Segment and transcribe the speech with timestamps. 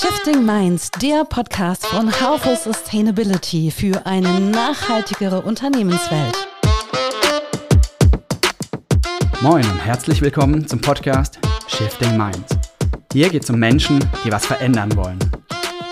[0.00, 6.36] Shifting Minds, der Podcast von for Sustainability für eine nachhaltigere Unternehmenswelt.
[9.40, 12.56] Moin und herzlich willkommen zum Podcast Shifting Minds.
[13.12, 15.18] Hier geht es um Menschen, die was verändern wollen.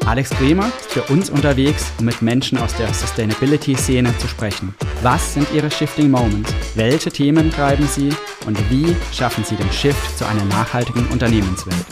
[0.07, 4.73] Alex Bremer ist für uns unterwegs, um mit Menschen aus der Sustainability-Szene zu sprechen.
[5.03, 6.55] Was sind ihre Shifting Moments?
[6.77, 8.11] Welche Themen treiben sie?
[8.47, 11.87] Und wie schaffen sie den Shift zu einer nachhaltigen Unternehmenswelt?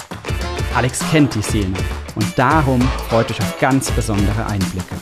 [0.77, 1.75] Alex kennt die Szene
[2.14, 4.95] und darum freut euch auf ganz besondere Einblicke.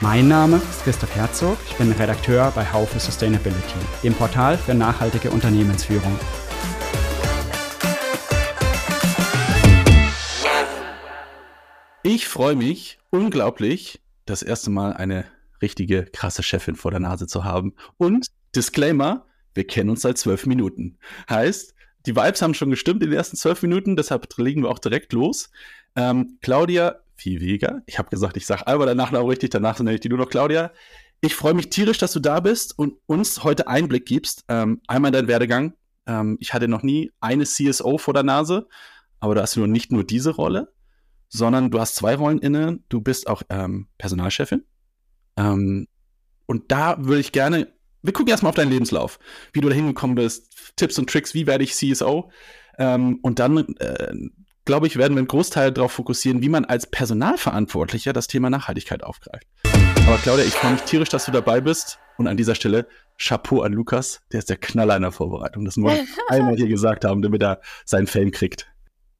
[0.00, 5.30] Mein Name ist Christoph Herzog, ich bin Redakteur bei Haufe Sustainability, dem Portal für nachhaltige
[5.30, 6.18] Unternehmensführung.
[12.02, 15.24] Ich freue mich unglaublich, das erste Mal eine
[15.62, 17.74] richtige krasse Chefin vor der Nase zu haben.
[17.96, 19.24] Und Disclaimer,
[19.54, 20.98] wir kennen uns seit zwölf Minuten.
[21.30, 21.74] Heißt,
[22.06, 25.14] die Vibes haben schon gestimmt in den ersten zwölf Minuten, deshalb legen wir auch direkt
[25.14, 25.50] los.
[25.96, 30.00] Ähm, Claudia Viehweger, ich habe gesagt, ich sage Alba danach noch richtig, danach nenne ich
[30.00, 30.72] die nur noch Claudia.
[31.20, 34.44] Ich freue mich tierisch, dass du da bist und uns heute Einblick gibst.
[34.48, 35.74] Ähm, einmal in deinen Werdegang.
[36.06, 38.66] Ähm, ich hatte noch nie eine CSO vor der Nase,
[39.20, 40.72] aber du hast nur nicht nur diese Rolle,
[41.28, 42.80] sondern du hast zwei Rollen inne.
[42.88, 44.64] Du bist auch ähm, Personalchefin.
[45.36, 45.86] Ähm,
[46.46, 47.68] und da würde ich gerne
[48.04, 49.18] wir gucken erstmal auf deinen Lebenslauf,
[49.54, 52.30] wie du da hingekommen bist, Tipps und Tricks, wie werde ich CSO.
[52.78, 54.12] Ähm, und dann, äh,
[54.64, 59.02] glaube ich, werden wir einen Großteil darauf fokussieren, wie man als Personalverantwortlicher das Thema Nachhaltigkeit
[59.02, 59.46] aufgreift.
[60.06, 61.98] Aber Claudia, ich freue mich tierisch, dass du dabei bist.
[62.16, 62.86] Und an dieser Stelle
[63.18, 65.64] Chapeau an Lukas, der ist der Knaller in der Vorbereitung.
[65.64, 68.70] Das muss ich einmal hier gesagt haben, damit er seinen Fame kriegt.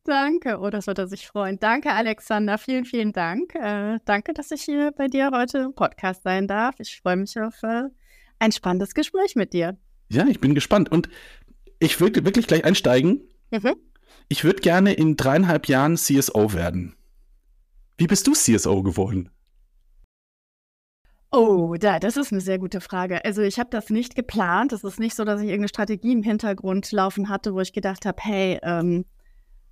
[0.05, 1.59] Danke, oh, das wird er sich freuen.
[1.59, 2.59] Danke, Alexander.
[2.59, 3.55] Vielen, vielen Dank.
[3.55, 6.75] Äh, danke, dass ich hier bei dir heute im Podcast sein darf.
[6.79, 7.85] Ich freue mich auf äh,
[8.39, 9.77] ein spannendes Gespräch mit dir.
[10.11, 10.93] Ja, ich bin gespannt.
[10.93, 11.09] Und
[11.79, 13.23] ich würde wirklich gleich einsteigen.
[13.51, 13.75] Mhm.
[14.29, 16.95] Ich würde gerne in dreieinhalb Jahren CSO werden.
[17.97, 19.31] Wie bist du CSO geworden?
[21.31, 23.25] Oh, da, das ist eine sehr gute Frage.
[23.25, 24.73] Also ich habe das nicht geplant.
[24.73, 28.07] Es ist nicht so, dass ich irgendeine Strategie im Hintergrund laufen hatte, wo ich gedacht
[28.07, 29.05] habe, hey, ähm,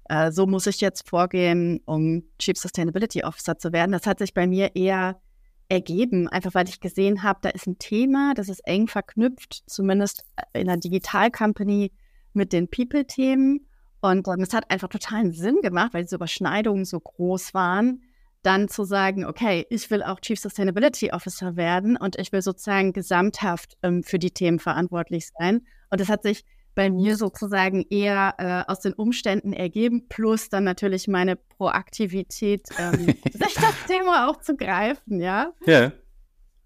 [0.08, 3.92] äh, so muss ich jetzt vorgehen, um Chief Sustainability Officer zu werden.
[3.92, 5.20] Das hat sich bei mir eher
[5.68, 10.24] ergeben, einfach weil ich gesehen habe, da ist ein Thema, das ist eng verknüpft, zumindest
[10.52, 11.92] in der Digital Company
[12.34, 13.66] mit den People-Themen.
[14.02, 18.02] Und ähm, es hat einfach totalen Sinn gemacht, weil diese Überschneidungen so groß waren,
[18.42, 22.92] dann zu sagen, okay, ich will auch Chief Sustainability Officer werden und ich will sozusagen
[22.92, 25.64] gesamthaft ähm, für die Themen verantwortlich sein.
[25.90, 30.64] Und das hat sich bei mir sozusagen eher äh, aus den Umständen ergeben, plus dann
[30.64, 35.52] natürlich meine Proaktivität, ähm, sich das Thema auch zu greifen, ja.
[35.64, 35.92] Ja.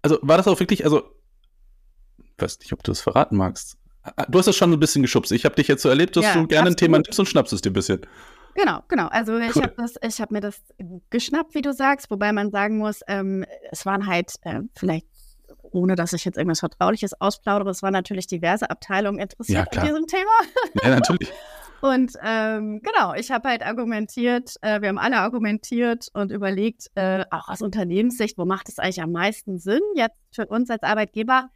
[0.01, 1.03] Also war das auch wirklich, also,
[2.17, 3.77] ich weiß nicht, ob du es verraten magst.
[4.15, 5.31] Ah, du hast das schon ein bisschen geschubst.
[5.31, 7.53] Ich habe dich jetzt so erlebt, dass ja, du gerne ein Thema nimmst und schnappst
[7.53, 8.01] es dir ein bisschen.
[8.55, 9.07] Genau, genau.
[9.07, 10.61] Also ich habe hab mir das
[11.09, 15.05] geschnappt, wie du sagst, wobei man sagen muss, ähm, es waren halt äh, vielleicht
[15.71, 19.87] ohne dass ich jetzt irgendwas Vertrauliches ausplaudere, es waren natürlich diverse Abteilungen interessiert ja, an
[19.87, 20.31] diesem Thema.
[20.81, 21.31] Ja, natürlich.
[21.81, 27.23] Und ähm, genau, ich habe halt argumentiert, äh, wir haben alle argumentiert und überlegt, äh,
[27.29, 31.49] auch aus Unternehmenssicht, wo macht es eigentlich am meisten Sinn jetzt für uns als Arbeitgeber?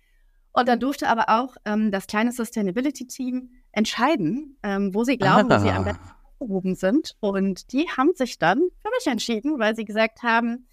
[0.53, 5.59] Und dann durfte aber auch ähm, das kleine Sustainability-Team entscheiden, ähm, wo sie glauben, ah.
[5.59, 7.15] wo sie am besten aufgehoben sind.
[7.19, 10.67] Und die haben sich dann für mich entschieden, weil sie gesagt haben,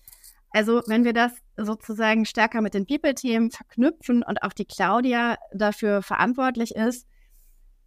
[0.51, 6.03] also wenn wir das sozusagen stärker mit den People-Themen verknüpfen und auch die Claudia dafür
[6.03, 7.07] verantwortlich ist,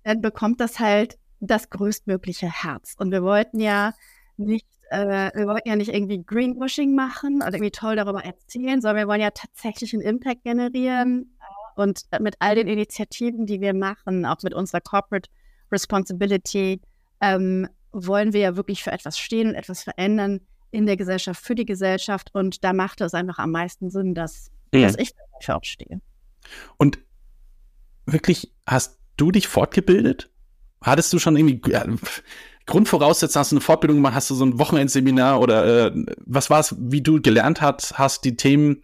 [0.04, 2.96] dann bekommt das halt das größtmögliche Herz.
[2.98, 3.94] Und wir wollten ja
[4.38, 8.98] nicht, äh, wir wollten ja nicht irgendwie Greenwashing machen oder irgendwie toll darüber erzählen, sondern
[8.98, 11.36] wir wollen ja tatsächlich einen Impact generieren.
[11.76, 15.30] Und mit all den Initiativen, die wir machen, auch mit unserer Corporate
[15.72, 16.82] Responsibility,
[17.22, 21.56] ähm, wollen wir ja wirklich für etwas stehen und etwas verändern, in der Gesellschaft, für
[21.56, 22.30] die Gesellschaft.
[22.34, 24.84] Und da macht es einfach am meisten Sinn, dass, mhm.
[24.84, 26.02] dass ich dafür auch stehe.
[26.78, 27.00] Und
[28.06, 30.30] wirklich, hast du dich fortgebildet?
[30.82, 31.86] Hattest du schon irgendwie ja,
[32.66, 36.60] Grundvoraussetzungen, hast du eine Fortbildung gemacht, hast du so ein Wochenendseminar oder äh, was war
[36.60, 38.84] es, wie du gelernt hast, hast die Themen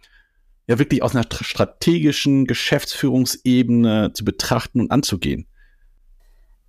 [0.68, 5.46] ja wirklich aus einer strategischen Geschäftsführungsebene zu betrachten und anzugehen?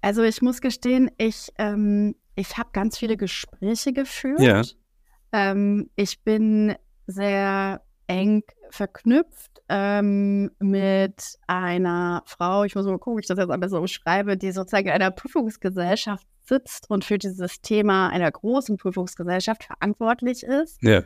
[0.01, 4.39] Also ich muss gestehen, ich, ähm, ich habe ganz viele Gespräche geführt.
[4.39, 4.61] Ja.
[5.33, 6.75] Ähm, ich bin
[7.05, 13.51] sehr eng verknüpft ähm, mit einer Frau, ich muss mal gucken, wie ich das jetzt
[13.51, 18.77] am besten umschreibe, die sozusagen in einer Prüfungsgesellschaft sitzt und für dieses Thema einer großen
[18.77, 20.81] Prüfungsgesellschaft verantwortlich ist.
[20.81, 21.03] Ja.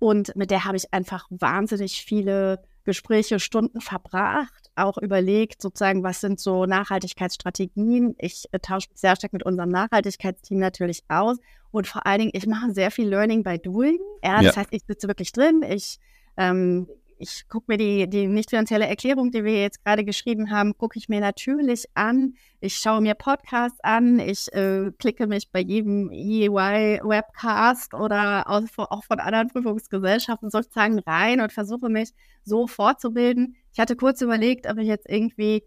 [0.00, 4.70] Und mit der habe ich einfach wahnsinnig viele Gespräche, Stunden verbracht.
[4.74, 8.14] auch überlegt, sozusagen, was sind so Nachhaltigkeitsstrategien.
[8.18, 11.36] Ich äh, tausche mich sehr stark mit unserem Nachhaltigkeitsteam natürlich aus.
[11.70, 13.98] Und vor allen Dingen, ich mache sehr viel Learning by Doing.
[14.24, 14.62] Ja, das ja.
[14.62, 15.98] heißt, ich sitze wirklich drin, ich
[16.38, 16.88] ähm,
[17.20, 20.98] ich gucke mir die, die nicht finanzielle Erklärung, die wir jetzt gerade geschrieben haben, gucke
[20.98, 22.34] ich mir natürlich an.
[22.60, 24.18] Ich schaue mir Podcasts an.
[24.18, 31.52] Ich äh, klicke mich bei jedem EY-Webcast oder auch, von anderen Prüfungsgesellschaften sozusagen rein und
[31.52, 32.12] versuche mich
[32.42, 33.54] so fortzubilden.
[33.72, 35.62] Ich hatte kurz überlegt, ob ich jetzt irgendwie,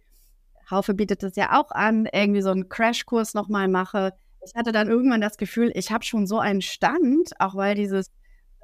[0.72, 4.14] Haufe bietet es ja auch an, irgendwie so einen Crashkurs nochmal mache.
[4.44, 8.12] Ich hatte dann irgendwann das Gefühl, ich habe schon so einen Stand, auch weil dieses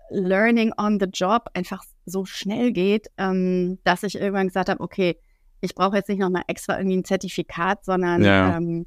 [0.09, 5.17] Learning on the Job einfach so schnell geht, ähm, dass ich irgendwann gesagt habe, okay,
[5.61, 8.57] ich brauche jetzt nicht nochmal extra irgendwie ein Zertifikat, sondern ja.
[8.57, 8.85] ähm,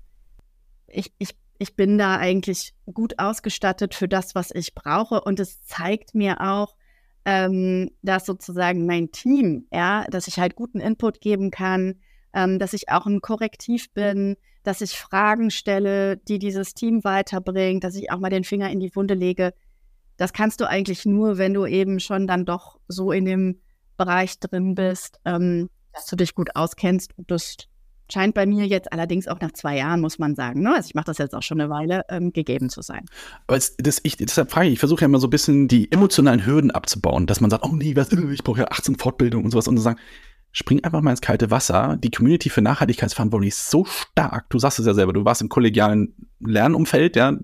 [0.87, 5.21] ich, ich, ich bin da eigentlich gut ausgestattet für das, was ich brauche.
[5.21, 6.77] Und es zeigt mir auch,
[7.25, 12.01] ähm, dass sozusagen mein Team, ja, dass ich halt guten Input geben kann,
[12.35, 17.81] ähm, dass ich auch ein Korrektiv bin, dass ich Fragen stelle, die dieses Team weiterbringen,
[17.81, 19.53] dass ich auch mal den Finger in die Wunde lege
[20.23, 23.59] das kannst du eigentlich nur, wenn du eben schon dann doch so in dem
[23.97, 27.11] Bereich drin bist, ähm, dass du dich gut auskennst.
[27.19, 27.57] Und das
[28.09, 30.77] scheint bei mir jetzt allerdings auch nach zwei Jahren, muss man sagen, ne?
[30.77, 33.05] also ich mache das jetzt auch schon eine Weile, ähm, gegeben zu sein.
[33.49, 35.91] Aber es, das, ich, deshalb frage ich, ich versuche ja immer so ein bisschen die
[35.91, 39.51] emotionalen Hürden abzubauen, dass man sagt, oh nee, was, ich brauche ja 18 Fortbildung und
[39.51, 39.99] sowas und zu sagen,
[40.53, 41.99] spring einfach mal ins kalte Wasser.
[42.01, 44.51] Die Community für Nachhaltigkeitsverantwortung ist so stark.
[44.51, 47.37] Du sagst es ja selber, du warst im kollegialen Lernumfeld, ja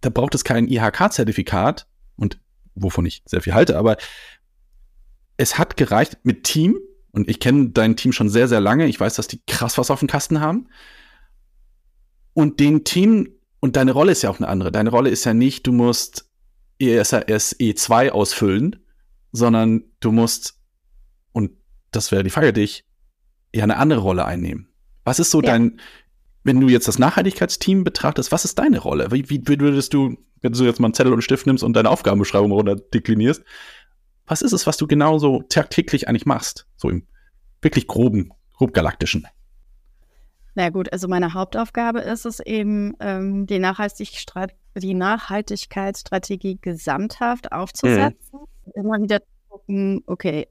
[0.00, 1.86] da braucht es kein IHK-Zertifikat
[2.16, 2.40] und
[2.74, 3.96] wovon ich sehr viel halte, aber
[5.36, 6.78] es hat gereicht mit Team
[7.12, 8.86] und ich kenne dein Team schon sehr, sehr lange.
[8.86, 10.68] Ich weiß, dass die krass was auf dem Kasten haben.
[12.34, 14.70] Und den Team, und deine Rolle ist ja auch eine andere.
[14.70, 16.30] Deine Rolle ist ja nicht, du musst
[16.78, 18.76] ESRS E2 ausfüllen,
[19.32, 20.60] sondern du musst,
[21.32, 21.52] und
[21.90, 22.84] das wäre die Frage dich,
[23.54, 24.68] ja eine andere Rolle einnehmen.
[25.04, 25.50] Was ist so ja.
[25.50, 25.80] dein,
[26.42, 29.10] wenn du jetzt das Nachhaltigkeitsteam betrachtest, was ist deine Rolle?
[29.10, 31.74] Wie, wie würdest du, wenn du jetzt mal einen Zettel und einen Stift nimmst und
[31.74, 33.42] deine Aufgabenbeschreibung runter deklinierst,
[34.26, 36.66] was ist es, was du genauso tagtäglich eigentlich machst?
[36.76, 37.06] So im
[37.62, 39.26] wirklich groben, grob galaktischen.
[40.54, 48.40] Na gut, also meine Hauptaufgabe ist es eben, ähm, die, Nachhaltigkeit, die, Nachhaltigkeitsstrategie gesamthaft aufzusetzen.
[48.64, 48.72] Mhm.
[48.74, 50.46] Immer wieder gucken, okay,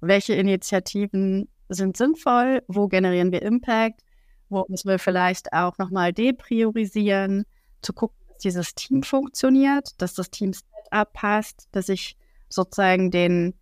[0.00, 4.02] welche Initiativen sind sinnvoll, wo generieren wir Impact,
[4.50, 7.44] wo müssen wir vielleicht auch nochmal depriorisieren,
[7.82, 12.16] zu gucken, dass dieses Team funktioniert, dass das Team-Setup passt, dass ich
[12.48, 13.54] sozusagen den,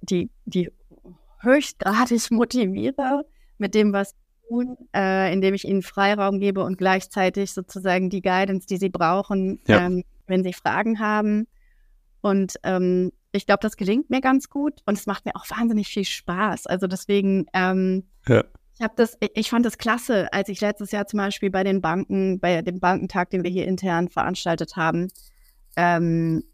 [0.00, 0.70] die, die
[1.40, 3.24] höchstgradig motiviere
[3.58, 8.22] mit dem, was sie tun, äh, indem ich ihnen Freiraum gebe und gleichzeitig sozusagen die
[8.22, 9.86] Guidance, die sie brauchen, ja.
[9.86, 11.46] ähm, wenn sie Fragen haben.
[12.20, 15.88] Und ähm, ich glaube, das gelingt mir ganz gut und es macht mir auch wahnsinnig
[15.88, 16.66] viel Spaß.
[16.66, 18.44] Also deswegen ähm, ja.
[18.78, 21.80] Ich habe das, ich fand das klasse, als ich letztes Jahr zum Beispiel bei den
[21.80, 25.08] Banken, bei dem Bankentag, den wir hier intern veranstaltet haben,
[25.76, 26.44] ähm,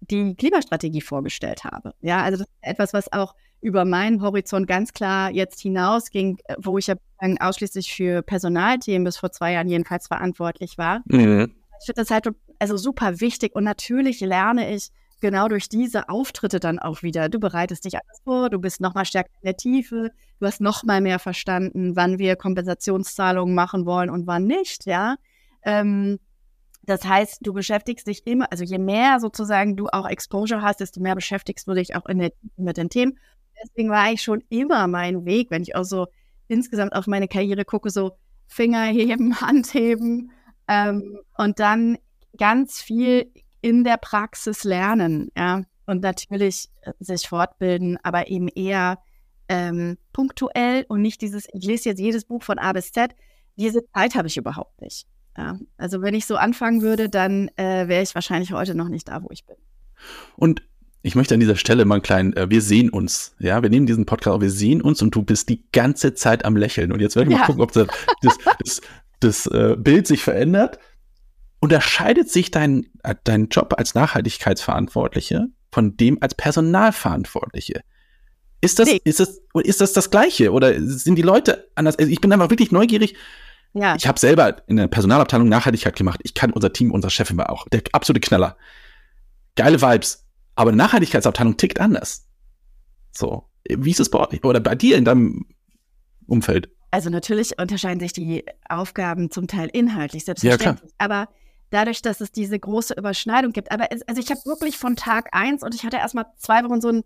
[0.00, 1.94] die Klimastrategie vorgestellt habe.
[2.00, 6.56] Ja, also das ist etwas, was auch über meinen Horizont ganz klar jetzt hinausging, äh,
[6.58, 6.96] wo ich ja
[7.40, 11.02] ausschließlich für Personalthemen bis vor zwei Jahren jedenfalls verantwortlich war.
[11.06, 11.52] Mhm.
[11.80, 14.90] Ich finde das halt also super wichtig und natürlich lerne ich
[15.22, 17.30] genau durch diese Auftritte dann auch wieder.
[17.30, 21.00] Du bereitest dich alles vor, du bist nochmal stärker in der Tiefe, du hast nochmal
[21.00, 25.16] mehr verstanden, wann wir Kompensationszahlungen machen wollen und wann nicht, ja.
[25.62, 26.18] Ähm,
[26.84, 31.00] das heißt, du beschäftigst dich immer, also je mehr sozusagen du auch Exposure hast, desto
[31.00, 33.18] mehr beschäftigst du dich auch der, mit den Themen.
[33.64, 36.08] Deswegen war ich schon immer mein Weg, wenn ich auch so
[36.48, 38.12] insgesamt auf meine Karriere gucke, so
[38.48, 40.32] Finger heben, Hand heben
[40.68, 41.98] ähm, und dann
[42.36, 43.30] ganz viel
[43.62, 48.98] in der Praxis lernen, ja, und natürlich äh, sich fortbilden, aber eben eher
[49.48, 53.14] ähm, punktuell und nicht dieses, ich lese jetzt jedes Buch von A bis Z.
[53.56, 55.06] Diese Zeit habe ich überhaupt nicht.
[55.36, 55.58] Ja.
[55.76, 59.22] Also wenn ich so anfangen würde, dann äh, wäre ich wahrscheinlich heute noch nicht da,
[59.22, 59.56] wo ich bin.
[60.36, 60.62] Und
[61.02, 63.86] ich möchte an dieser Stelle mal einen kleinen, äh, wir sehen uns, ja, wir nehmen
[63.86, 66.92] diesen Podcast, wir sehen uns und du bist die ganze Zeit am Lächeln.
[66.92, 67.40] Und jetzt werde ich ja.
[67.40, 67.88] mal gucken, ob das,
[68.22, 68.80] das, das,
[69.20, 70.78] das äh, Bild sich verändert.
[71.62, 77.82] Unterscheidet sich dein, äh, dein Job als Nachhaltigkeitsverantwortliche von dem als Personalverantwortliche?
[78.60, 79.00] Ist das, nee.
[79.04, 81.96] ist das, ist das das Gleiche oder sind die Leute anders?
[82.00, 83.14] Also ich bin einfach wirklich neugierig.
[83.74, 83.94] Ja.
[83.94, 86.18] Ich habe selber in der Personalabteilung Nachhaltigkeit gemacht.
[86.24, 88.56] Ich kann unser Team, unser Chefin war auch der absolute Knaller.
[89.54, 90.26] Geile Vibes.
[90.56, 92.26] Aber eine Nachhaltigkeitsabteilung tickt anders.
[93.12, 93.48] So.
[93.68, 95.46] Wie ist es bei euch oder bei dir in deinem
[96.26, 96.70] Umfeld?
[96.90, 100.90] Also natürlich unterscheiden sich die Aufgaben zum Teil inhaltlich, selbstverständlich.
[100.90, 101.28] Ja, aber
[101.72, 103.72] dadurch, dass es diese große Überschneidung gibt.
[103.72, 106.80] Aber es, also ich habe wirklich von Tag eins und ich hatte erstmal zwei Wochen
[106.80, 107.04] so ein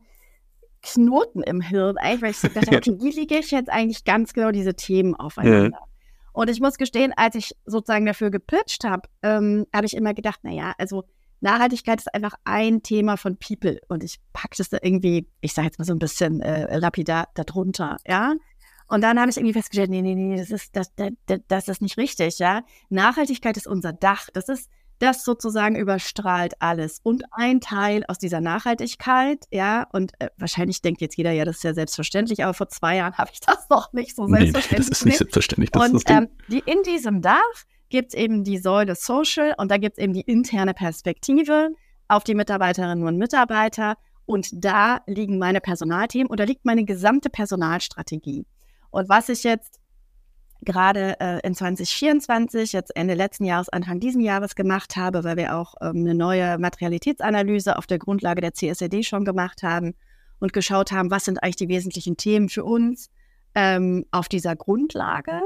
[0.82, 4.32] Knoten im Hirn, eigentlich, weil ich so dachte, okay, wie liege ich jetzt eigentlich ganz
[4.32, 5.78] genau diese Themen aufeinander?
[5.78, 5.86] Ja.
[6.32, 10.40] Und ich muss gestehen, als ich sozusagen dafür gepitcht habe, ähm, habe ich immer gedacht,
[10.42, 11.04] naja, also
[11.40, 15.66] Nachhaltigkeit ist einfach ein Thema von People und ich packe das da irgendwie, ich sage
[15.66, 18.34] jetzt mal so ein bisschen äh, lapidar darunter, ja.
[18.88, 21.82] Und dann habe ich irgendwie festgestellt, nee, nee, nee, das ist, das, das, das ist
[21.82, 22.62] nicht richtig, ja.
[22.88, 24.28] Nachhaltigkeit ist unser Dach.
[24.32, 27.00] Das ist, das sozusagen überstrahlt alles.
[27.02, 31.56] Und ein Teil aus dieser Nachhaltigkeit, ja, und äh, wahrscheinlich denkt jetzt jeder, ja, das
[31.56, 34.70] ist ja selbstverständlich, aber vor zwei Jahren habe ich das noch nicht so selbstverständlich.
[34.70, 35.70] Nee, das ist nicht selbstverständlich.
[35.70, 37.40] Das und ähm, die, in diesem Dach
[37.88, 41.70] gibt es eben die Säule Social und da gibt es eben die interne Perspektive
[42.08, 43.96] auf die Mitarbeiterinnen und Mitarbeiter.
[44.24, 48.44] Und da liegen meine Personalthemen und da liegt meine gesamte Personalstrategie.
[48.90, 49.80] Und was ich jetzt
[50.62, 55.56] gerade äh, in 2024, jetzt Ende letzten Jahres, Anfang diesen Jahres gemacht habe, weil wir
[55.56, 59.94] auch ähm, eine neue Materialitätsanalyse auf der Grundlage der CSRD schon gemacht haben
[60.38, 63.10] und geschaut haben, was sind eigentlich die wesentlichen Themen für uns
[63.54, 65.40] ähm, auf dieser Grundlage.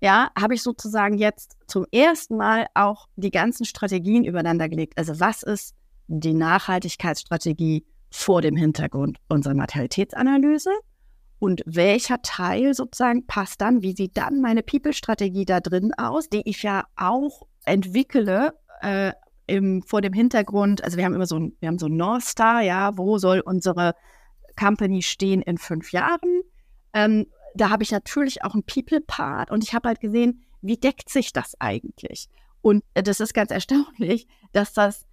[0.00, 4.96] Ja, habe ich sozusagen jetzt zum ersten Mal auch die ganzen Strategien übereinander gelegt.
[4.96, 5.74] Also was ist
[6.06, 10.70] die Nachhaltigkeitsstrategie vor dem Hintergrund unserer Materialitätsanalyse?
[11.40, 16.42] Und welcher Teil sozusagen passt dann, wie sieht dann meine People-Strategie da drin aus, die
[16.44, 19.12] ich ja auch entwickle äh,
[19.46, 22.24] im, vor dem Hintergrund, also wir haben immer so ein, wir haben so ein North
[22.24, 23.94] Star, ja, wo soll unsere
[24.56, 26.42] Company stehen in fünf Jahren?
[26.92, 31.08] Ähm, da habe ich natürlich auch einen People-Part und ich habe halt gesehen, wie deckt
[31.08, 32.28] sich das eigentlich?
[32.60, 35.06] Und äh, das ist ganz erstaunlich, dass das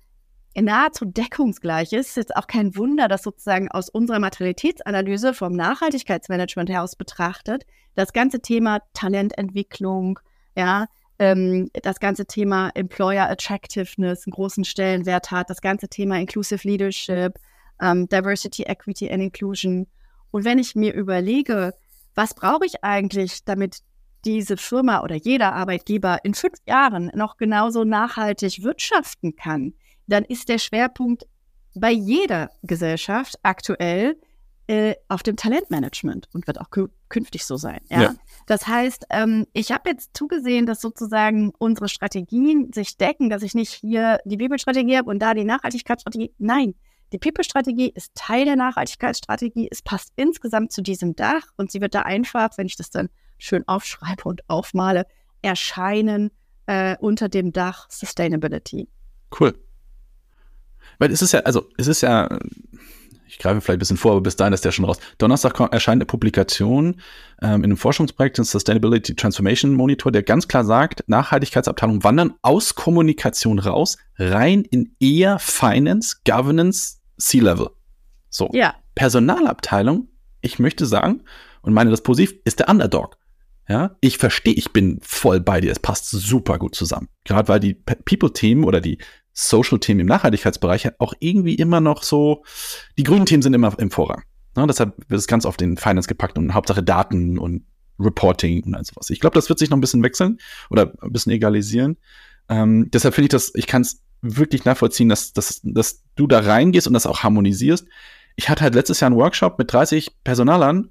[0.65, 2.17] nahezu deckungsgleich ist.
[2.17, 8.41] Jetzt auch kein Wunder, dass sozusagen aus unserer Materialitätsanalyse vom Nachhaltigkeitsmanagement heraus betrachtet, das ganze
[8.41, 10.19] Thema Talententwicklung,
[10.55, 10.87] ja,
[11.19, 17.39] ähm, das ganze Thema Employer Attractiveness einen großen Stellenwert hat, das ganze Thema Inclusive Leadership,
[17.81, 19.87] ähm, Diversity, Equity and Inclusion.
[20.31, 21.73] Und wenn ich mir überlege,
[22.15, 23.79] was brauche ich eigentlich, damit
[24.25, 29.73] diese Firma oder jeder Arbeitgeber in fünf Jahren noch genauso nachhaltig wirtschaften kann,
[30.07, 31.27] dann ist der Schwerpunkt
[31.75, 34.17] bei jeder Gesellschaft aktuell
[34.67, 36.69] äh, auf dem Talentmanagement und wird auch
[37.07, 37.79] künftig so sein.
[37.89, 38.01] Ja?
[38.01, 38.15] ja.
[38.47, 43.55] Das heißt, ähm, ich habe jetzt zugesehen, dass sozusagen unsere Strategien sich decken, dass ich
[43.55, 46.33] nicht hier die People-Strategie habe und da die Nachhaltigkeitsstrategie.
[46.37, 46.75] Nein,
[47.13, 49.69] die People-Strategie ist Teil der Nachhaltigkeitsstrategie.
[49.71, 53.09] Es passt insgesamt zu diesem Dach und sie wird da einfach, wenn ich das dann
[53.37, 55.05] schön aufschreibe und aufmale,
[55.41, 56.31] erscheinen
[56.65, 58.89] äh, unter dem Dach Sustainability.
[59.39, 59.57] Cool.
[60.99, 62.39] Weil es ist ja, also es ist ja,
[63.27, 64.97] ich greife vielleicht ein bisschen vor, aber bis dahin ist der schon raus.
[65.17, 67.01] Donnerstag erscheint eine Publikation
[67.41, 72.75] ähm, in einem Forschungsprojekt, den Sustainability Transformation Monitor, der ganz klar sagt, Nachhaltigkeitsabteilungen wandern aus
[72.75, 77.69] Kommunikation raus, rein in eher Finance, Governance, C-Level.
[78.29, 78.49] So.
[78.53, 78.75] Ja.
[78.95, 80.07] Personalabteilung,
[80.41, 81.23] ich möchte sagen,
[81.61, 83.17] und meine das positiv, ist der Underdog.
[83.69, 85.71] Ja, ich verstehe, ich bin voll bei dir.
[85.71, 87.09] Es passt super gut zusammen.
[87.25, 88.97] Gerade weil die People-Themen oder die
[89.37, 92.43] Social-Themen im Nachhaltigkeitsbereich auch irgendwie immer noch so,
[92.97, 94.23] die grünen Themen sind immer im Vorrang.
[94.55, 94.65] Ne?
[94.65, 97.63] Deshalb wird es ganz oft in Finance gepackt und Hauptsache Daten und
[97.99, 99.11] Reporting und all sowas.
[99.11, 100.39] Ich glaube, das wird sich noch ein bisschen wechseln
[100.71, 101.97] oder ein bisschen egalisieren.
[102.49, 106.39] Ähm, deshalb finde ich das, ich kann es wirklich nachvollziehen, dass, dass, dass du da
[106.39, 107.87] reingehst und das auch harmonisierst.
[108.37, 110.89] Ich hatte halt letztes Jahr einen Workshop mit 30 Personalern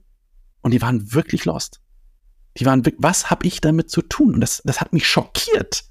[0.63, 1.81] und die waren wirklich lost.
[2.59, 4.35] Die waren, was habe ich damit zu tun?
[4.35, 5.85] Und das, das hat mich schockiert.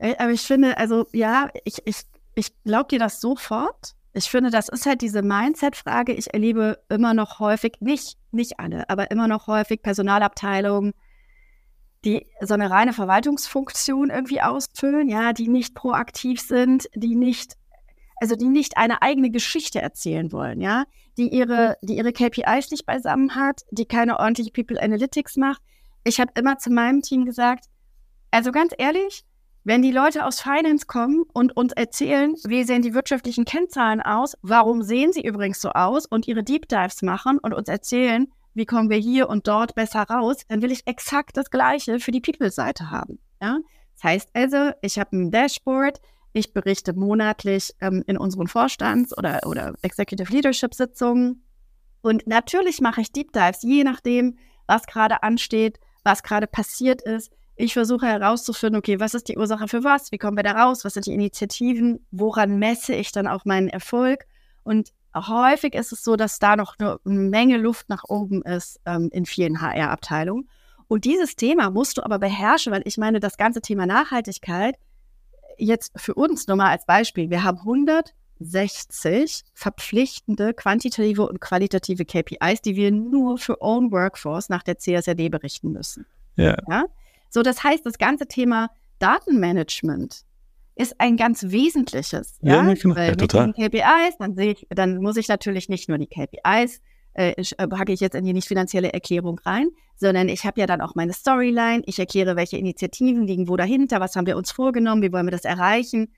[0.00, 2.02] Äh, aber ich finde, also ja, ich, ich,
[2.34, 3.94] ich glaube dir das sofort.
[4.12, 6.12] Ich finde, das ist halt diese Mindset-Frage.
[6.12, 10.94] Ich erlebe immer noch häufig, nicht, nicht alle, aber immer noch häufig Personalabteilungen,
[12.04, 17.56] die so eine reine Verwaltungsfunktion irgendwie ausfüllen, ja, die nicht proaktiv sind, die nicht,
[18.16, 20.84] also die nicht eine eigene Geschichte erzählen wollen, ja,
[21.18, 25.62] die ihre, die ihre KPIs nicht beisammen hat, die keine ordentliche People Analytics macht.
[26.04, 27.66] Ich habe immer zu meinem Team gesagt,
[28.30, 29.24] also ganz ehrlich,
[29.62, 34.36] wenn die Leute aus Finance kommen und uns erzählen, wie sehen die wirtschaftlichen Kennzahlen aus,
[34.42, 38.66] warum sehen sie übrigens so aus und ihre Deep Dives machen und uns erzählen, wie
[38.66, 42.20] kommen wir hier und dort besser raus, dann will ich exakt das Gleiche für die
[42.20, 43.18] People-Seite haben.
[43.40, 43.58] Ja?
[43.94, 46.00] Das heißt also, ich habe ein Dashboard,
[46.32, 51.44] ich berichte monatlich ähm, in unseren Vorstands- oder, oder Executive Leadership-Sitzungen
[52.02, 57.30] und natürlich mache ich Deep Dives, je nachdem, was gerade ansteht, was gerade passiert ist
[57.60, 60.12] ich versuche herauszufinden, okay, was ist die Ursache für was?
[60.12, 60.84] Wie kommen wir da raus?
[60.84, 62.04] Was sind die Initiativen?
[62.10, 64.26] Woran messe ich dann auch meinen Erfolg?
[64.62, 69.08] Und häufig ist es so, dass da noch eine Menge Luft nach oben ist ähm,
[69.12, 70.48] in vielen HR-Abteilungen.
[70.88, 74.76] Und dieses Thema musst du aber beherrschen, weil ich meine, das ganze Thema Nachhaltigkeit,
[75.56, 82.06] jetzt für uns nur mal als Beispiel, wir haben 100 60 verpflichtende quantitative und qualitative
[82.06, 86.06] KPIs, die wir nur für Own Workforce nach der CSRD berichten müssen.
[86.36, 86.56] Ja.
[86.68, 86.84] ja?
[87.30, 88.68] So, das heißt, das ganze Thema
[88.98, 90.24] Datenmanagement
[90.74, 92.38] ist ein ganz wesentliches.
[92.42, 92.96] Ja, ja, genau.
[92.96, 93.52] Weil ja mit total.
[93.52, 96.80] KPIs, dann, sehe ich, dann muss ich natürlich nicht nur die KPIs,
[97.14, 100.60] äh, ich, äh, packe ich jetzt in die nicht finanzielle Erklärung rein, sondern ich habe
[100.60, 101.82] ja dann auch meine Storyline.
[101.86, 105.32] Ich erkläre, welche Initiativen liegen wo dahinter, was haben wir uns vorgenommen, wie wollen wir
[105.32, 106.12] das erreichen.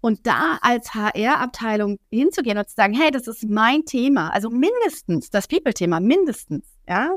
[0.00, 5.30] Und da als HR-Abteilung hinzugehen und zu sagen, hey, das ist mein Thema, also mindestens
[5.30, 7.16] das People-Thema, mindestens, ja,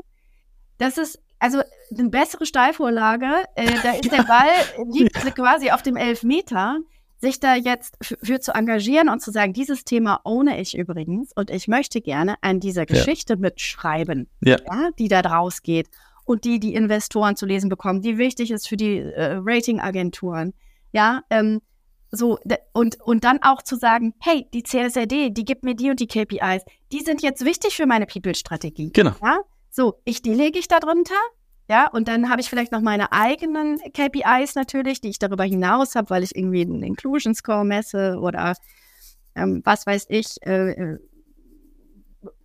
[0.78, 1.62] das ist also
[1.96, 3.26] eine bessere Steilvorlage.
[3.56, 6.78] Äh, da ist der Ball, liegt quasi auf dem Elfmeter,
[7.18, 11.50] sich da jetzt für zu engagieren und zu sagen, dieses Thema ohne ich übrigens und
[11.50, 13.38] ich möchte gerne an dieser Geschichte ja.
[13.40, 14.56] mitschreiben, ja.
[14.64, 14.90] ja.
[14.98, 15.88] die da draus geht
[16.24, 20.54] und die die Investoren zu lesen bekommen, die wichtig ist für die äh, Ratingagenturen.
[20.92, 21.60] Ja, ähm,
[22.12, 22.38] so,
[22.72, 26.08] und, und dann auch zu sagen, hey, die CSRD, die gibt mir die und die
[26.08, 28.90] KPIs, die sind jetzt wichtig für meine People-Strategie.
[28.92, 29.12] Genau.
[29.22, 29.38] Ja?
[29.70, 31.14] So, ich, die lege ich da drunter,
[31.68, 35.94] ja, und dann habe ich vielleicht noch meine eigenen KPIs natürlich, die ich darüber hinaus
[35.94, 38.54] habe, weil ich irgendwie einen Inclusion Score messe oder
[39.36, 40.98] ähm, was weiß ich, äh, äh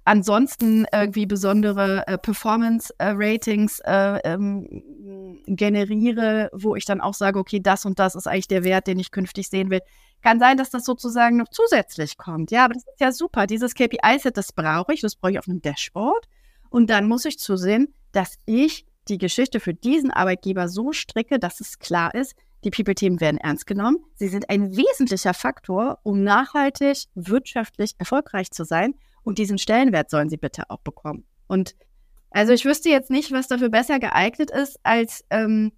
[0.03, 7.85] ansonsten irgendwie besondere äh, Performance-Ratings äh, ähm, generiere, wo ich dann auch sage, okay, das
[7.85, 9.81] und das ist eigentlich der Wert, den ich künftig sehen will.
[10.21, 12.51] Kann sein, dass das sozusagen noch zusätzlich kommt.
[12.51, 13.47] Ja, aber das ist ja super.
[13.47, 16.27] Dieses KPI-Set, das brauche ich, das brauche ich auf einem Dashboard.
[16.75, 21.61] Und dann muss ich zusehen, dass ich die Geschichte für diesen Arbeitgeber so stricke, dass
[21.61, 23.99] es klar ist, die People-Themen werden ernst genommen.
[24.15, 28.93] Sie sind ein wesentlicher Faktor, um nachhaltig, wirtschaftlich erfolgreich zu sein.
[29.23, 31.23] Und diesen Stellenwert sollen sie bitte auch bekommen.
[31.47, 31.77] Und
[32.29, 35.71] also ich wüsste jetzt nicht, was dafür besser geeignet ist, als ähm,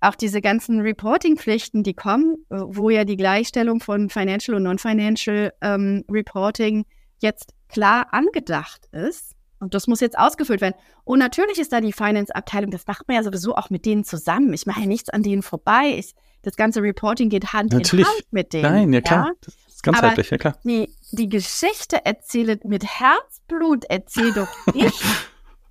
[0.00, 5.52] auch diese ganzen Reporting-Pflichten, die kommen, äh, wo ja die Gleichstellung von Financial und Non-Financial
[5.60, 6.86] ähm, Reporting
[7.18, 9.34] jetzt klar angedacht ist.
[9.60, 10.74] Und das muss jetzt ausgefüllt werden.
[11.04, 14.52] Und natürlich ist da die Finance-Abteilung, das macht man ja sowieso auch mit denen zusammen.
[14.52, 15.94] Ich mache ja nichts an denen vorbei.
[15.96, 18.06] Ich, das ganze Reporting geht Hand natürlich.
[18.06, 18.62] in Hand mit denen.
[18.62, 19.26] Nein, ja klar.
[19.26, 19.32] Ja?
[19.40, 20.56] Das ist ganzheitlich, ja klar.
[20.64, 24.94] Die, die Geschichte erzähle mit Herzblut, erzähl doch ich.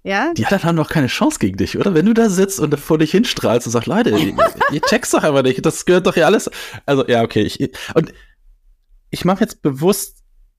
[0.03, 0.33] Ja?
[0.33, 1.93] Die anderen haben doch keine Chance gegen dich, oder?
[1.93, 4.35] Wenn du da sitzt und vor dich hinstrahlst und sagst, Leute, ihr,
[4.71, 6.49] ihr checkst doch einfach nicht, das gehört doch hier alles.
[6.85, 7.41] Also, ja, okay.
[7.41, 7.59] Ich,
[7.93, 8.13] und
[9.09, 10.16] ich mache jetzt bewusst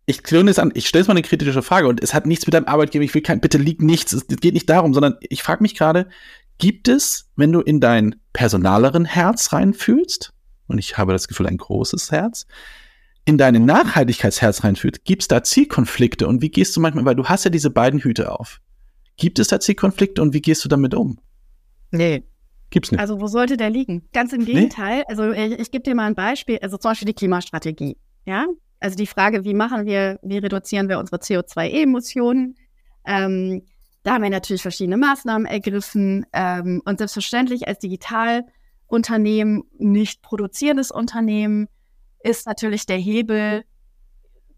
[0.09, 2.47] ich klirre es an, ich stelle jetzt mal eine kritische Frage und es hat nichts
[2.47, 5.43] mit deinem Arbeitgeber, ich will kein, bitte liegt nichts, es geht nicht darum, sondern ich
[5.43, 6.09] frage mich gerade,
[6.57, 10.33] gibt es, wenn du in dein personaleren Herz reinfühlst,
[10.67, 12.47] und ich habe das Gefühl, ein großes Herz,
[13.27, 17.27] in dein Nachhaltigkeitsherz reinfühlst, gibt es da Zielkonflikte und wie gehst du manchmal, weil du
[17.27, 18.61] hast ja diese beiden Hüte auf.
[19.19, 21.19] Gibt es da Zielkonflikte und wie gehst du damit um?
[21.91, 22.25] Nee.
[22.71, 23.01] Gibt's nicht.
[23.01, 24.09] Also wo sollte der liegen?
[24.13, 24.99] Ganz im Gegenteil.
[24.99, 25.05] Nee?
[25.09, 27.97] Also ich, ich gebe dir mal ein Beispiel, also zum Beispiel die Klimastrategie.
[28.25, 28.47] Ja,
[28.81, 32.57] also die Frage, wie machen wir, wie reduzieren wir unsere CO2-Emissionen?
[33.05, 33.63] Ähm,
[34.03, 41.69] da haben wir natürlich verschiedene Maßnahmen ergriffen ähm, und selbstverständlich als Digitalunternehmen, nicht produzierendes Unternehmen,
[42.23, 43.65] ist natürlich der Hebel,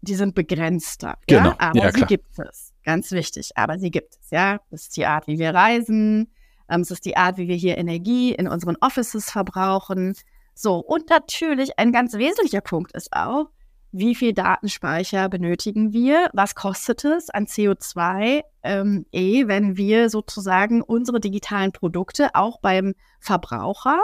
[0.01, 1.17] die sind begrenzter.
[1.27, 1.49] Genau.
[1.49, 1.55] Ja?
[1.59, 2.73] Aber ja, sie gibt es.
[2.83, 3.51] Ganz wichtig.
[3.55, 4.59] Aber sie gibt es, ja.
[4.71, 6.31] Das ist die Art, wie wir reisen.
[6.69, 10.15] Ähm, es ist die Art, wie wir hier Energie in unseren Offices verbrauchen.
[10.55, 13.49] So, und natürlich ein ganz wesentlicher Punkt ist auch,
[13.91, 20.81] wie viel Datenspeicher benötigen wir, was kostet es an CO2, ähm, eh, wenn wir sozusagen
[20.81, 23.99] unsere digitalen Produkte auch beim Verbraucher,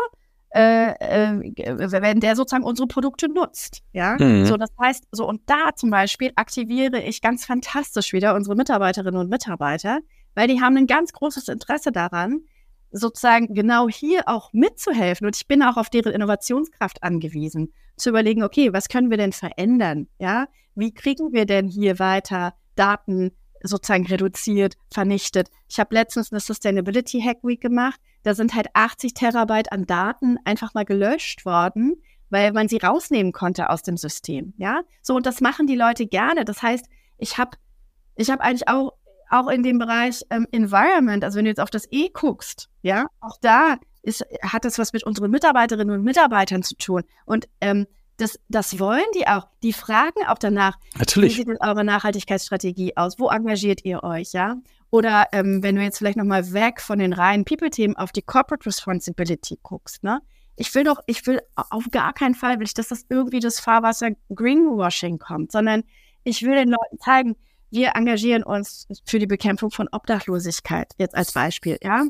[0.50, 3.82] äh, äh, wenn der sozusagen unsere Produkte nutzt.
[3.94, 4.46] Ja, Mhm.
[4.46, 9.20] so das heißt, so und da zum Beispiel aktiviere ich ganz fantastisch wieder unsere Mitarbeiterinnen
[9.20, 10.00] und Mitarbeiter,
[10.36, 12.42] weil die haben ein ganz großes Interesse daran,
[12.92, 15.28] sozusagen genau hier auch mitzuhelfen.
[15.28, 19.34] Und ich bin auch auf deren Innovationskraft angewiesen, zu überlegen, okay, was können wir denn
[19.34, 20.08] verändern?
[20.20, 23.32] Ja, wie kriegen wir denn hier weiter Daten
[23.64, 25.50] sozusagen reduziert, vernichtet?
[25.68, 28.00] Ich habe letztens eine Sustainability Hack Week gemacht.
[28.24, 31.96] Da sind halt 80 Terabyte an Daten einfach mal gelöscht worden,
[32.30, 34.54] weil man sie rausnehmen konnte aus dem System.
[34.58, 36.46] Ja, so und das machen die Leute gerne.
[36.46, 36.86] Das heißt,
[37.18, 37.58] ich habe
[38.16, 38.94] ich habe eigentlich auch
[39.30, 43.08] auch in dem Bereich ähm, Environment, also wenn du jetzt auf das E guckst, ja,
[43.20, 47.04] auch da ist, hat das was mit unseren Mitarbeiterinnen und Mitarbeitern zu tun.
[47.26, 47.88] Und ähm,
[48.18, 49.48] das, das wollen die auch.
[49.62, 51.36] Die fragen auch danach, wie Natürlich.
[51.36, 53.20] sieht denn eure Nachhaltigkeitsstrategie aus?
[53.20, 54.56] Wo engagiert ihr euch, ja?
[54.90, 58.66] Oder ähm, wenn du jetzt vielleicht nochmal weg von den reinen People-Themen auf die Corporate
[58.66, 60.22] Responsibility guckst, ne?
[60.56, 63.60] Ich will doch, ich will auf gar keinen Fall, will ich, dass das irgendwie das
[63.60, 65.84] Fahrwasser Greenwashing kommt, sondern
[66.24, 67.36] ich will den Leuten zeigen,
[67.70, 72.06] wir engagieren uns für die Bekämpfung von Obdachlosigkeit, jetzt als Beispiel, ja.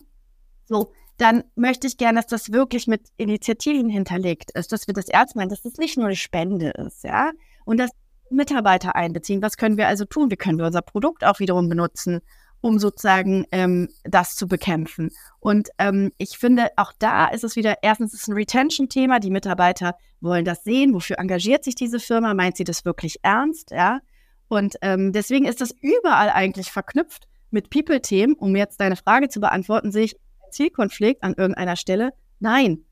[0.65, 5.07] So, dann möchte ich gerne, dass das wirklich mit Initiativen hinterlegt ist, dass wir das
[5.07, 7.31] ernst meinen, dass das nicht nur eine Spende ist, ja.
[7.65, 7.91] Und dass
[8.29, 9.41] Mitarbeiter einbeziehen?
[9.41, 10.31] Was können wir also tun?
[10.31, 12.21] Wie können wir unser Produkt auch wiederum benutzen,
[12.61, 15.11] um sozusagen ähm, das zu bekämpfen?
[15.39, 19.19] Und ähm, ich finde, auch da ist es wieder, erstens ist es ein Retention-Thema.
[19.19, 20.93] Die Mitarbeiter wollen das sehen.
[20.93, 22.33] Wofür engagiert sich diese Firma?
[22.33, 23.71] Meint sie das wirklich ernst?
[23.71, 23.99] Ja.
[24.47, 28.35] Und ähm, deswegen ist das überall eigentlich verknüpft mit People-Themen.
[28.35, 30.15] Um jetzt deine Frage zu beantworten, sehe ich
[30.51, 32.11] Zielkonflikt an irgendeiner Stelle?
[32.39, 32.85] Nein,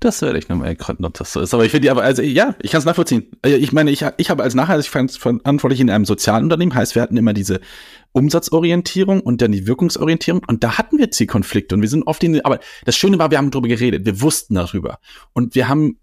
[0.00, 1.52] das werde ich nochmal ergründen, ob das so ist.
[1.52, 3.30] Aber ich finde aber, also ja, ich kann es nachvollziehen.
[3.44, 7.16] Äh, ich meine, ich, ich habe als Nachhaltigkeitsverantwortlich in einem sozialen Unternehmen, heißt, wir hatten
[7.16, 7.60] immer diese
[8.12, 12.44] Umsatzorientierung und dann die Wirkungsorientierung und da hatten wir Zielkonflikte und wir sind oft in,
[12.44, 14.98] aber das Schöne war, wir haben darüber geredet, wir wussten darüber
[15.32, 15.98] und wir haben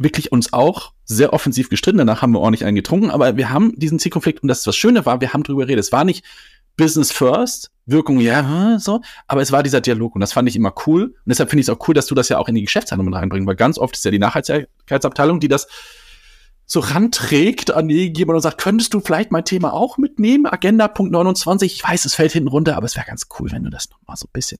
[0.00, 1.98] wirklich uns auch sehr offensiv gestritten.
[1.98, 5.06] Danach haben wir ordentlich einen getrunken, aber wir haben diesen Zielkonflikt und das, was Schöne
[5.06, 5.84] war, wir haben darüber geredet.
[5.84, 6.24] Es war nicht
[6.76, 9.02] Business first, Wirkung, ja, so.
[9.26, 11.04] Aber es war dieser Dialog und das fand ich immer cool.
[11.04, 13.10] Und deshalb finde ich es auch cool, dass du das ja auch in die Geschäftshandlung
[13.10, 15.68] mit reinbringst, weil ganz oft ist ja die Nachhaltigkeitsabteilung, die das
[16.64, 20.46] so ranträgt an jemanden und sagt, könntest du vielleicht mein Thema auch mitnehmen?
[20.46, 21.74] Agenda Punkt 29.
[21.74, 24.16] Ich weiß, es fällt hinten runter, aber es wäre ganz cool, wenn du das nochmal
[24.16, 24.58] so ein bisschen.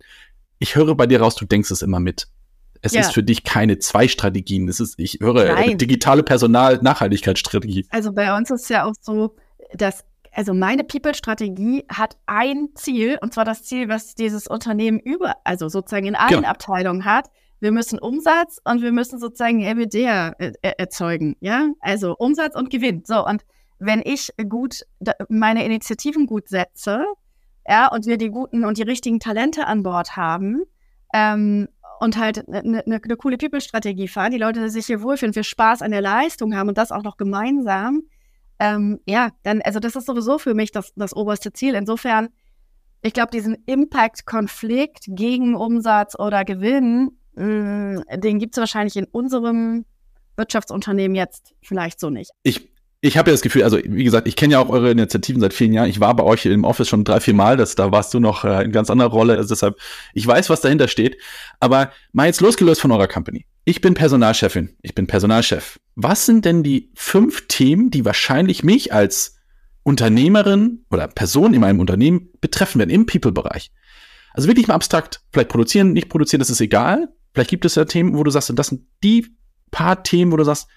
[0.59, 2.27] Ich höre bei dir raus, du denkst es immer mit.
[2.83, 3.03] Es ja.
[3.03, 4.69] ist für dich keine zwei Strategien.
[4.69, 5.79] Es ist, ich höre Nein.
[5.79, 7.87] digitale Personal-Nachhaltigkeitsstrategie.
[7.91, 9.37] Also bei uns ist ja auch so,
[9.75, 15.35] dass also meine People-Strategie hat ein Ziel, und zwar das Ziel, was dieses Unternehmen über,
[15.45, 16.49] also sozusagen in allen genau.
[16.49, 17.31] Abteilungen hat.
[17.59, 21.73] Wir müssen Umsatz und wir müssen sozusagen EBITDA äh, erzeugen, ja?
[21.81, 23.03] Also Umsatz und Gewinn.
[23.05, 23.43] So, und
[23.79, 24.83] wenn ich gut
[25.29, 27.05] meine Initiativen gut setze,
[27.69, 30.63] ja, und wir die guten und die richtigen Talente an Bord haben,
[31.13, 31.69] ähm,
[32.01, 35.45] und halt eine ne, ne, ne coole People-Strategie fahren, die Leute sich hier wohlfühlen, wir
[35.45, 38.03] Spaß an der Leistung haben und das auch noch gemeinsam,
[38.59, 41.75] ähm, ja, dann, also das ist sowieso für mich das, das oberste Ziel.
[41.75, 42.29] Insofern,
[43.03, 49.07] ich glaube, diesen Impact-Konflikt gegen Umsatz oder Gewinn, mh, mm, den gibt es wahrscheinlich in
[49.07, 49.85] unserem
[50.37, 52.31] Wirtschaftsunternehmen jetzt vielleicht so nicht.
[52.43, 52.70] Ich
[53.03, 55.55] ich habe ja das Gefühl, also wie gesagt, ich kenne ja auch eure Initiativen seit
[55.55, 55.89] vielen Jahren.
[55.89, 57.57] Ich war bei euch im Office schon drei, vier Mal.
[57.57, 59.37] Das, da warst du noch äh, in ganz anderer Rolle.
[59.37, 59.79] Also deshalb,
[60.13, 61.17] ich weiß, was dahinter steht.
[61.61, 63.47] Aber mal jetzt losgelöst von eurer Company.
[63.65, 64.77] Ich bin Personalchefin.
[64.83, 65.81] Ich bin Personalchef.
[65.95, 69.37] Was sind denn die fünf Themen, die wahrscheinlich mich als
[69.83, 73.73] Unternehmerin oder Person in meinem Unternehmen betreffen werden im People-Bereich?
[74.35, 75.23] Also wirklich mal abstrakt.
[75.33, 77.09] Vielleicht produzieren, nicht produzieren, das ist egal.
[77.33, 79.27] Vielleicht gibt es ja Themen, wo du sagst, das sind die
[79.71, 80.69] paar Themen, wo du sagst,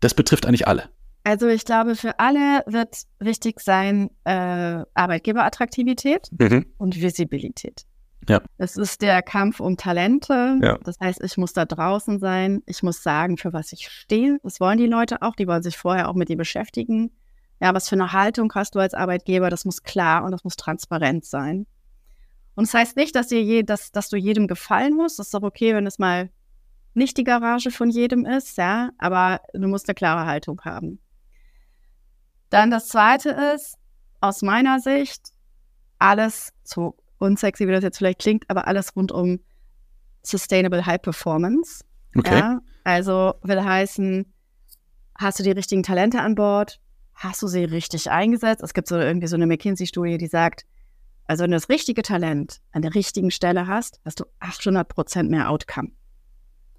[0.00, 0.88] das betrifft eigentlich alle.
[1.24, 6.66] Also ich glaube, für alle wird wichtig sein äh, Arbeitgeberattraktivität mhm.
[6.78, 7.84] und Visibilität.
[8.28, 8.42] Ja.
[8.58, 10.58] Es ist der Kampf um Talente.
[10.62, 10.78] Ja.
[10.84, 12.62] Das heißt, ich muss da draußen sein.
[12.66, 14.38] Ich muss sagen, für was ich stehe.
[14.42, 15.34] Das wollen die Leute auch.
[15.34, 17.10] Die wollen sich vorher auch mit dir beschäftigen.
[17.60, 19.50] Ja, was für eine Haltung hast du als Arbeitgeber?
[19.50, 21.66] Das muss klar und das muss transparent sein.
[22.54, 25.18] Und das heißt nicht, dass, dir je, dass, dass du jedem gefallen musst.
[25.18, 26.30] Das ist doch okay, wenn es mal
[26.94, 28.90] nicht die Garage von jedem ist, ja.
[28.98, 31.00] Aber du musst eine klare Haltung haben.
[32.50, 33.76] Dann das zweite ist,
[34.20, 35.32] aus meiner Sicht,
[35.98, 39.40] alles so unsexy, wie das jetzt vielleicht klingt, aber alles rund um
[40.22, 41.84] Sustainable High Performance.
[42.16, 42.38] Okay.
[42.38, 44.32] Ja, also will heißen,
[45.16, 46.80] hast du die richtigen Talente an Bord?
[47.14, 48.62] Hast du sie richtig eingesetzt?
[48.62, 50.64] Es gibt so irgendwie so eine McKinsey-Studie, die sagt,
[51.26, 55.30] also wenn du das richtige Talent an der richtigen Stelle hast, hast du 800 Prozent
[55.30, 55.90] mehr Outcome.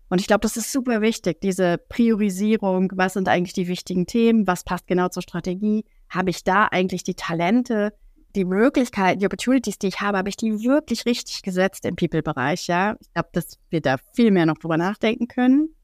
[0.10, 2.92] Und ich glaube, das ist super wichtig, diese Priorisierung.
[2.96, 4.48] Was sind eigentlich die wichtigen Themen?
[4.48, 5.86] Was passt genau zur Strategie?
[6.10, 7.94] Habe ich da eigentlich die Talente,
[8.36, 12.68] die Möglichkeiten, die Opportunities, die ich habe, habe ich die wirklich richtig gesetzt im People-Bereich?
[12.68, 15.76] Ja, ich glaube, dass wir da viel mehr noch drüber nachdenken können.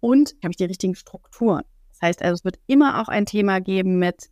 [0.00, 1.62] Und habe ich die richtigen Strukturen?
[1.90, 4.30] Das heißt, also, es wird immer auch ein Thema geben mit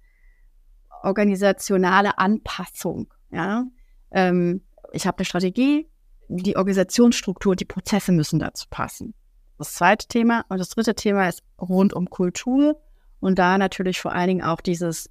[1.02, 3.12] organisationale Anpassung.
[3.30, 3.64] Ja,
[4.10, 5.86] ähm, ich habe eine Strategie,
[6.28, 9.14] die Organisationsstruktur, die Prozesse müssen dazu passen.
[9.56, 12.80] Das zweite Thema und das dritte Thema ist rund um Kultur
[13.20, 15.10] und da natürlich vor allen Dingen auch dieses,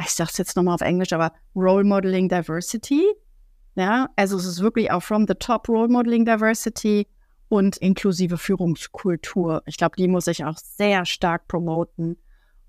[0.00, 3.04] ich sage es jetzt nochmal auf Englisch, aber Role Modeling Diversity.
[3.74, 7.06] Ja, also es ist wirklich auch from the top Role Modeling Diversity
[7.48, 9.62] und inklusive Führungskultur.
[9.66, 12.16] Ich glaube, die muss ich auch sehr stark promoten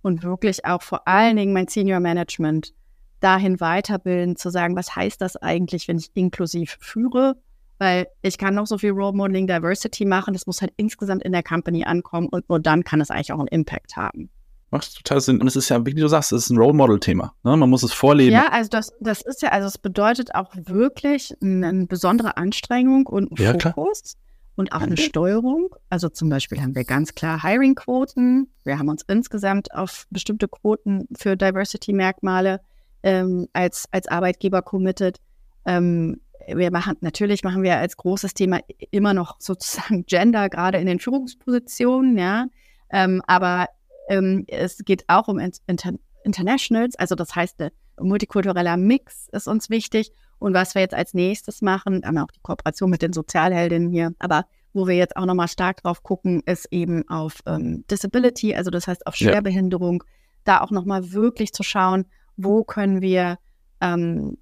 [0.01, 2.73] und wirklich auch vor allen Dingen mein Senior Management
[3.19, 7.41] dahin weiterbilden, zu sagen, was heißt das eigentlich, wenn ich inklusiv führe?
[7.81, 11.31] Weil ich kann noch so viel Role Modeling Diversity machen, das muss halt insgesamt in
[11.31, 14.29] der Company ankommen und nur dann kann es eigentlich auch einen Impact haben.
[14.69, 15.41] Macht total Sinn.
[15.41, 17.33] Und es ist ja, wie du sagst, es ist ein Role Model-Thema.
[17.43, 17.57] Ne?
[17.57, 18.33] Man muss es vorleben.
[18.33, 23.39] Ja, also das, das ist ja, also es bedeutet auch wirklich eine, besondere Anstrengung und
[23.39, 24.23] ja, Fokus klar.
[24.57, 25.75] und auch eine Steuerung.
[25.89, 28.53] Also zum Beispiel haben wir ganz klar Hiring-Quoten.
[28.63, 32.61] Wir haben uns insgesamt auf bestimmte Quoten für Diversity-Merkmale
[33.01, 35.17] ähm, als, als Arbeitgeber committed.
[35.65, 38.59] Ähm, wir machen, natürlich machen wir als großes Thema
[38.91, 42.47] immer noch sozusagen Gender, gerade in den Führungspositionen, ja.
[42.89, 43.67] Ähm, aber
[44.09, 49.69] Ähm, es geht auch um Inter Internationals, also das heißt, ein multikultureller Mix ist uns
[49.69, 50.11] wichtig.
[50.37, 53.89] Und was wir jetzt als nächstes machen, haben wir auch die Kooperation mit den Sozialheldinnen
[53.89, 58.55] hier, aber wo wir jetzt auch nochmal stark drauf gucken, ist eben auf ähm, Disability,
[58.55, 60.09] also das heißt auf Schwerbehinderung, ja.
[60.43, 62.05] da auch nochmal wirklich zu schauen,
[62.37, 63.37] wo können wir
[63.81, 64.40] ähm, äh,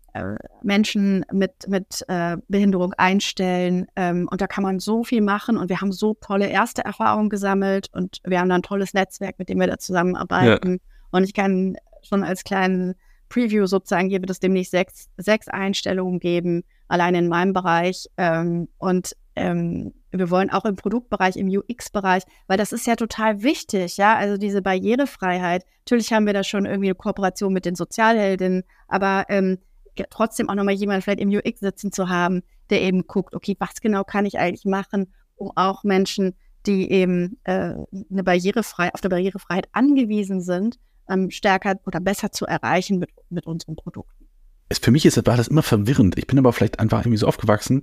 [0.62, 3.88] Menschen mit, mit äh, Behinderung einstellen.
[3.95, 5.58] Ähm, und da kann man so viel machen.
[5.58, 9.39] Und wir haben so tolle erste Erfahrungen gesammelt und wir haben da ein tolles Netzwerk,
[9.39, 10.72] mit dem wir da zusammenarbeiten.
[10.72, 10.78] Ja.
[11.12, 12.95] Und ich kann schon als kleinen
[13.30, 18.08] Preview sozusagen, hier wird es demnächst sechs, sechs Einstellungen geben, allein in meinem Bereich.
[18.17, 23.43] Ähm, und ähm, wir wollen auch im Produktbereich, im UX-Bereich, weil das ist ja total
[23.43, 25.65] wichtig, ja, also diese Barrierefreiheit.
[25.86, 29.60] Natürlich haben wir da schon irgendwie eine Kooperation mit den Sozialheldinnen, aber ähm,
[30.09, 33.81] trotzdem auch nochmal jemanden vielleicht im UX sitzen zu haben, der eben guckt, okay, was
[33.81, 36.35] genau kann ich eigentlich machen, um auch Menschen,
[36.65, 37.73] die eben äh,
[38.12, 40.77] eine Barrierefrei auf der Barrierefreiheit angewiesen sind,
[41.09, 44.27] ähm, stärker oder besser zu erreichen mit, mit unseren Produkten.
[44.69, 46.17] Es, für mich ist, war das immer verwirrend.
[46.17, 47.81] Ich bin aber vielleicht einfach irgendwie so aufgewachsen.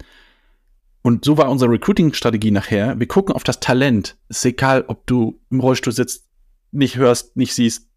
[1.03, 2.99] Und so war unsere Recruiting-Strategie nachher.
[2.99, 4.17] Wir gucken auf das Talent.
[4.29, 6.27] Es ist egal, ob du im Rollstuhl sitzt,
[6.73, 7.89] nicht hörst, nicht siehst.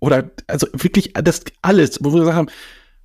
[0.00, 2.48] Oder, also wirklich das alles, wo wir gesagt haben,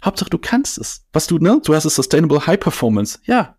[0.04, 1.06] Hauptsache du kannst es.
[1.14, 1.62] Was du, ne?
[1.64, 3.20] Du hast es Sustainable High Performance.
[3.24, 3.56] Ja.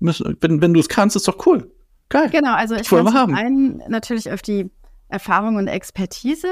[0.00, 1.72] Wenn, wenn du es kannst, ist doch cool.
[2.08, 2.30] Geil.
[2.30, 4.70] Genau, also ich will zum einen natürlich auf die
[5.08, 6.48] Erfahrung und Expertise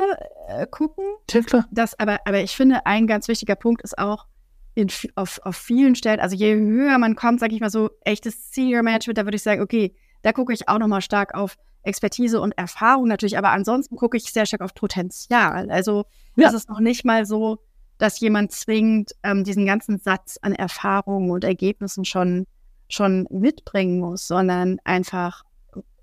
[0.48, 1.04] äh, gucken.
[1.30, 1.66] Ja, klar.
[1.70, 4.26] Das, aber, aber ich finde, ein ganz wichtiger Punkt ist auch,
[4.74, 8.52] in, auf, auf vielen Stellen, also je höher man kommt, sage ich mal so, echtes
[8.52, 12.40] Senior Management, da würde ich sagen, okay, da gucke ich auch nochmal stark auf Expertise
[12.40, 15.70] und Erfahrung natürlich, aber ansonsten gucke ich sehr stark auf Potenzial.
[15.70, 16.04] Also
[16.36, 16.48] ja.
[16.48, 17.58] es ist noch nicht mal so,
[17.98, 22.46] dass jemand zwingend ähm, diesen ganzen Satz an Erfahrungen und Ergebnissen schon,
[22.88, 25.44] schon mitbringen muss, sondern einfach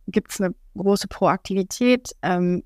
[0.07, 2.11] gibt es eine große Proaktivität.
[2.21, 2.63] Ähm,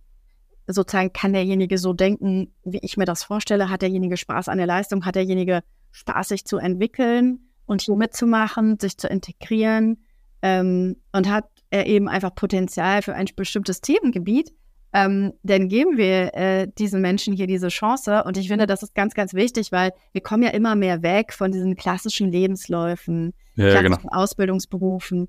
[0.67, 4.67] sozusagen kann derjenige so denken, wie ich mir das vorstelle, hat derjenige Spaß an der
[4.67, 5.61] Leistung, hat derjenige
[5.91, 10.03] Spaß, sich zu entwickeln und hier mitzumachen, sich zu integrieren?
[10.41, 14.53] Ähm, und hat er eben einfach Potenzial für ein bestimmtes Themengebiet,
[14.93, 18.23] ähm, dann geben wir äh, diesen Menschen hier diese Chance.
[18.23, 21.33] Und ich finde, das ist ganz, ganz wichtig, weil wir kommen ja immer mehr weg
[21.33, 24.21] von diesen klassischen Lebensläufen, ja, klassischen genau.
[24.21, 25.27] Ausbildungsberufen.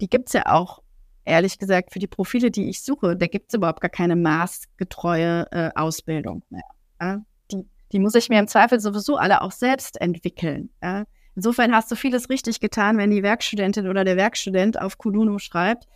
[0.00, 0.82] Die gibt es ja auch
[1.24, 5.46] ehrlich gesagt, für die Profile, die ich suche, da gibt es überhaupt gar keine maßgetreue
[5.50, 6.62] äh, Ausbildung mehr.
[7.00, 7.20] Ja?
[7.50, 10.70] Die, die muss ich mir im Zweifel sowieso alle auch selbst entwickeln.
[10.82, 11.04] Ja?
[11.36, 15.86] Insofern hast du vieles richtig getan, wenn die Werkstudentin oder der Werkstudent auf Kununu schreibt,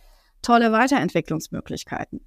[0.41, 2.21] tolle Weiterentwicklungsmöglichkeiten.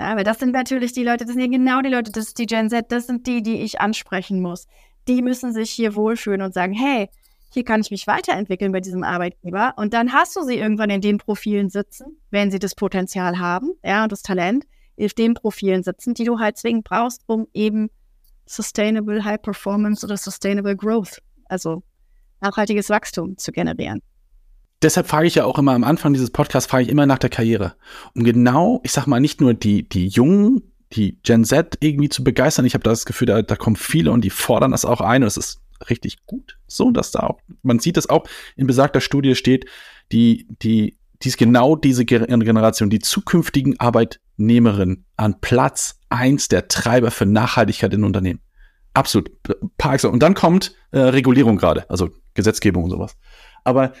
[0.00, 2.46] Ja, weil das sind natürlich die Leute, das sind genau die Leute, das ist die
[2.46, 4.66] Gen Z, das sind die, die ich ansprechen muss.
[5.06, 7.10] Die müssen sich hier wohlfühlen und sagen, hey,
[7.52, 9.74] hier kann ich mich weiterentwickeln bei diesem Arbeitgeber.
[9.76, 13.72] Und dann hast du sie irgendwann in den Profilen sitzen, wenn sie das Potenzial haben,
[13.84, 14.64] ja, und das Talent,
[14.96, 17.90] in den Profilen sitzen, die du halt zwingend brauchst, um eben
[18.46, 21.82] Sustainable High Performance oder Sustainable Growth, also
[22.40, 24.00] nachhaltiges Wachstum zu generieren.
[24.82, 27.30] Deshalb frage ich ja auch immer am Anfang dieses Podcasts, frage ich immer nach der
[27.30, 27.74] Karriere.
[28.14, 32.24] Um genau, ich sag mal, nicht nur die, die Jungen, die Gen Z irgendwie zu
[32.24, 32.64] begeistern.
[32.64, 35.22] Ich habe das Gefühl, da, da kommen viele und die fordern das auch ein.
[35.22, 36.58] Und es ist richtig gut.
[36.66, 38.24] So, dass da auch, man sieht es auch
[38.56, 39.66] in besagter Studie steht,
[40.12, 47.10] die, die, die ist genau diese Generation, die zukünftigen Arbeitnehmerinnen an Platz eins der Treiber
[47.10, 48.40] für Nachhaltigkeit in Unternehmen.
[48.94, 49.30] Absolut.
[50.04, 53.16] Und dann kommt äh, Regulierung gerade, also Gesetzgebung und sowas.
[53.62, 53.92] Aber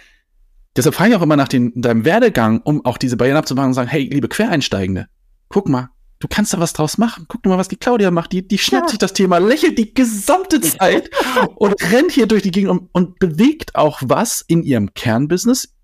[0.76, 3.74] deshalb frage ich auch immer nach den, deinem Werdegang, um auch diese Barrieren abzumachen und
[3.74, 5.06] sagen, hey, liebe Quereinsteigende,
[5.48, 7.26] guck mal, du kannst da was draus machen.
[7.28, 8.32] Guck mal, was die Claudia macht.
[8.32, 8.90] Die, die schnappt ja.
[8.90, 11.10] sich das Thema, lächelt die gesamte Zeit
[11.56, 15.74] und rennt hier durch die Gegend und, und bewegt auch was in ihrem Kernbusiness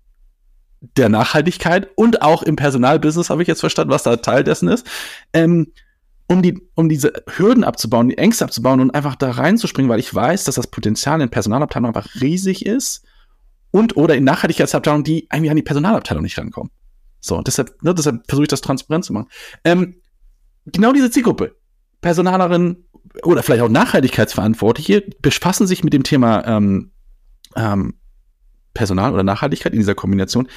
[0.95, 4.85] der Nachhaltigkeit und auch im Personalbusiness, habe ich jetzt verstanden, was da Teil dessen ist,
[5.33, 5.73] ähm,
[6.27, 10.13] um, die, um diese Hürden abzubauen, die Ängste abzubauen und einfach da reinzuspringen, weil ich
[10.13, 13.03] weiß, dass das Potenzial in Personalabteilung einfach riesig ist
[13.71, 16.71] und oder in Nachhaltigkeitsabteilungen, die eigentlich an die Personalabteilung nicht rankommen.
[17.19, 19.27] So, deshalb, ne, deshalb versuche ich das transparent zu machen.
[19.63, 20.01] Ähm,
[20.65, 21.55] genau diese Zielgruppe,
[22.01, 22.87] Personalerinnen
[23.23, 26.91] oder vielleicht auch Nachhaltigkeitsverantwortliche, befassen sich mit dem Thema ähm,
[27.55, 27.95] ähm,
[28.73, 30.47] Personal oder Nachhaltigkeit in dieser Kombination.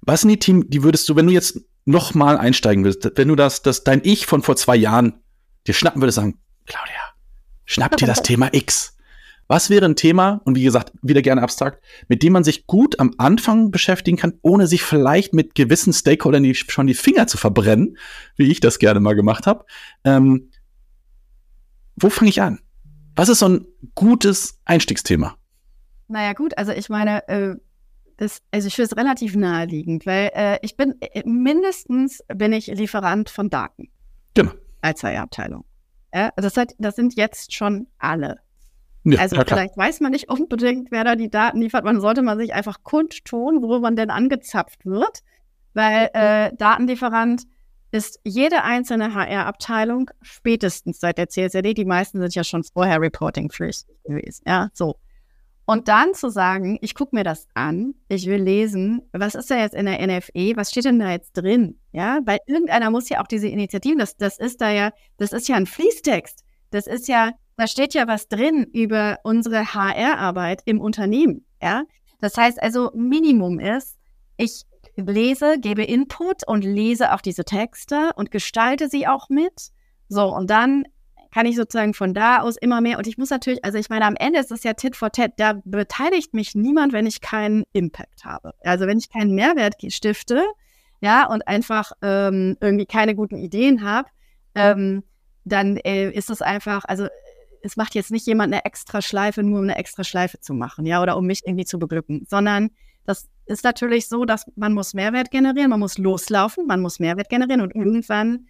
[0.00, 3.28] Was sind die Themen, die würdest du, wenn du jetzt noch mal einsteigen willst, wenn
[3.28, 5.20] du das, das dein Ich von vor zwei Jahren
[5.66, 7.00] dir schnappen würdest, sagen, Claudia,
[7.64, 8.95] schnapp dir das Thema X.
[9.48, 12.98] Was wäre ein Thema, und wie gesagt, wieder gerne abstrakt, mit dem man sich gut
[12.98, 17.38] am Anfang beschäftigen kann, ohne sich vielleicht mit gewissen Stakeholdern die, schon die Finger zu
[17.38, 17.96] verbrennen,
[18.36, 19.64] wie ich das gerne mal gemacht habe?
[20.04, 20.50] Ähm,
[21.96, 22.58] wo fange ich an?
[23.14, 25.36] Was ist so ein gutes Einstiegsthema?
[26.08, 27.56] Naja, gut, also ich meine, äh,
[28.16, 32.66] das, also ich finde es relativ naheliegend, weil äh, ich bin, äh, mindestens bin ich
[32.66, 33.88] Lieferant von Daten.
[34.34, 34.52] Genau.
[34.82, 35.64] Als HR-Abteilung.
[36.14, 38.40] Ja, das, hat, das sind jetzt schon alle.
[39.14, 41.84] Ja, also vielleicht weiß man nicht unbedingt, wer da die Daten liefert.
[41.84, 45.22] Man sollte man sich einfach kundtun, wo man denn angezapft wird,
[45.74, 47.44] weil äh, Datenlieferant
[47.92, 51.74] ist jede einzelne HR-Abteilung spätestens seit der CSRD.
[51.74, 54.42] Die meisten sind ja schon vorher Reporting-pflichtig gewesen.
[54.46, 54.96] Ja, so.
[55.66, 59.56] Und dann zu sagen, ich gucke mir das an, ich will lesen, was ist da
[59.58, 61.80] jetzt in der NFE, was steht denn da jetzt drin?
[61.92, 65.48] Ja, weil irgendeiner muss ja auch diese Initiativen, das, das ist da ja, das ist
[65.48, 66.44] ja ein Fließtext.
[66.70, 71.44] Das ist ja, da steht ja was drin über unsere HR-Arbeit im Unternehmen.
[71.62, 71.84] Ja,
[72.20, 73.96] das heißt also, Minimum ist,
[74.36, 74.64] ich
[74.96, 79.70] lese, gebe Input und lese auch diese Texte und gestalte sie auch mit.
[80.08, 80.84] So, und dann
[81.32, 82.98] kann ich sozusagen von da aus immer mehr.
[82.98, 85.32] Und ich muss natürlich, also ich meine, am Ende ist es ja Tit for Tat.
[85.36, 88.54] Da beteiligt mich niemand, wenn ich keinen Impact habe.
[88.62, 90.42] Also wenn ich keinen Mehrwert stifte,
[91.02, 94.08] ja, und einfach ähm, irgendwie keine guten Ideen habe,
[94.54, 95.02] ähm,
[95.44, 97.06] dann äh, ist es einfach, also
[97.66, 100.86] es macht jetzt nicht jemand eine extra Schleife, nur um eine extra Schleife zu machen,
[100.86, 102.70] ja, oder um mich irgendwie zu beglücken, sondern
[103.04, 107.28] das ist natürlich so, dass man muss Mehrwert generieren, man muss loslaufen, man muss Mehrwert
[107.28, 108.46] generieren und irgendwann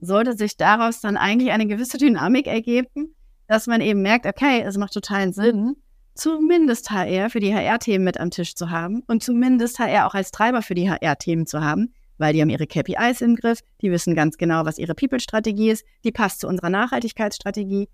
[0.00, 3.14] sollte sich daraus dann eigentlich eine gewisse Dynamik ergeben,
[3.46, 5.76] dass man eben merkt, okay, es macht totalen Sinn,
[6.14, 10.30] zumindest HR für die HR-Themen mit am Tisch zu haben und zumindest HR auch als
[10.30, 14.14] Treiber für die HR-Themen zu haben, weil die haben ihre KPIs im Griff, die wissen
[14.14, 17.88] ganz genau, was ihre People-Strategie ist, die passt zu unserer Nachhaltigkeitsstrategie.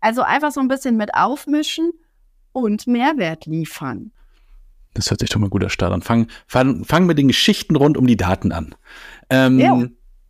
[0.00, 1.92] Also einfach so ein bisschen mit aufmischen
[2.52, 4.12] und Mehrwert liefern.
[4.94, 6.02] Das hört sich doch mal guter Start an.
[6.02, 8.74] Fangen fang, fang mit den Geschichten rund um die Daten an.
[9.28, 9.84] Ähm, Ja.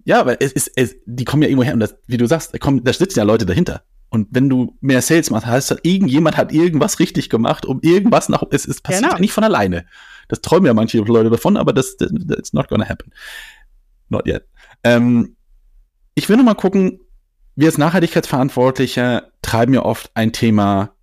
[0.05, 2.53] ja, weil es ist, es, die kommen ja irgendwo her und das, wie du sagst,
[2.53, 3.83] da, kommen, da sitzen ja Leute dahinter.
[4.11, 8.29] Und wenn du mehr Sales machst, heißt das, irgendjemand hat irgendwas richtig gemacht, um irgendwas
[8.29, 9.15] nach, es, es passiert Genau.
[9.15, 9.87] ja nicht von alleine.
[10.29, 13.13] Das träumen ja manche Leute davon, aber das, das that's not gonna happen.
[14.09, 14.45] Not yet.
[14.83, 15.37] Ähm,
[16.17, 17.01] ich will noch mal gucken,
[17.57, 20.95] wir als Nachhaltigkeitsverantwortlicher treiben ja oft ein Thema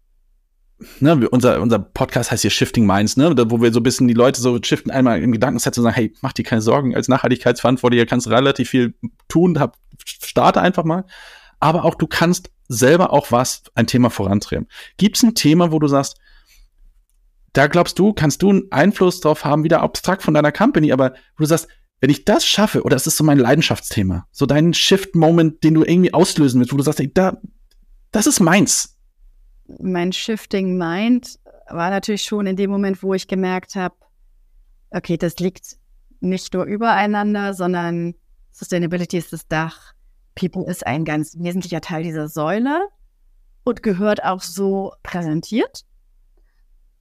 [0.99, 4.13] ne, unser, unser Podcast heißt hier Shifting Minds, ne, wo wir so ein bisschen die
[4.13, 8.05] Leute so shiften, einmal im Gedankenset zu sagen, hey, mach dir keine Sorgen, als Nachhaltigkeitsverantwortlicher
[8.05, 8.93] kannst du relativ viel
[9.27, 11.05] tun, hab, starte einfach mal.
[11.59, 14.67] Aber auch du kannst selber auch was, ein Thema vorantreiben.
[14.97, 16.17] Gibt es ein Thema, wo du sagst,
[17.53, 21.13] da glaubst du, kannst du einen Einfluss drauf haben, wieder abstrakt von deiner Company, aber
[21.37, 21.67] wo du sagst,
[21.99, 25.83] wenn ich das schaffe, oder das ist so mein Leidenschaftsthema, so dein Shift-Moment, den du
[25.83, 27.37] irgendwie auslösen willst, wo du sagst, ey, da,
[28.11, 28.97] das ist meins.
[29.79, 33.95] mein Shifting Mind war natürlich schon in dem Moment, wo ich gemerkt habe,
[34.91, 35.77] okay, das liegt
[36.19, 38.15] nicht nur übereinander, sondern
[38.51, 39.93] Sustainability ist das Dach.
[40.35, 42.87] People ist ein ganz wesentlicher Teil dieser Säule
[43.63, 45.83] und gehört auch so präsentiert.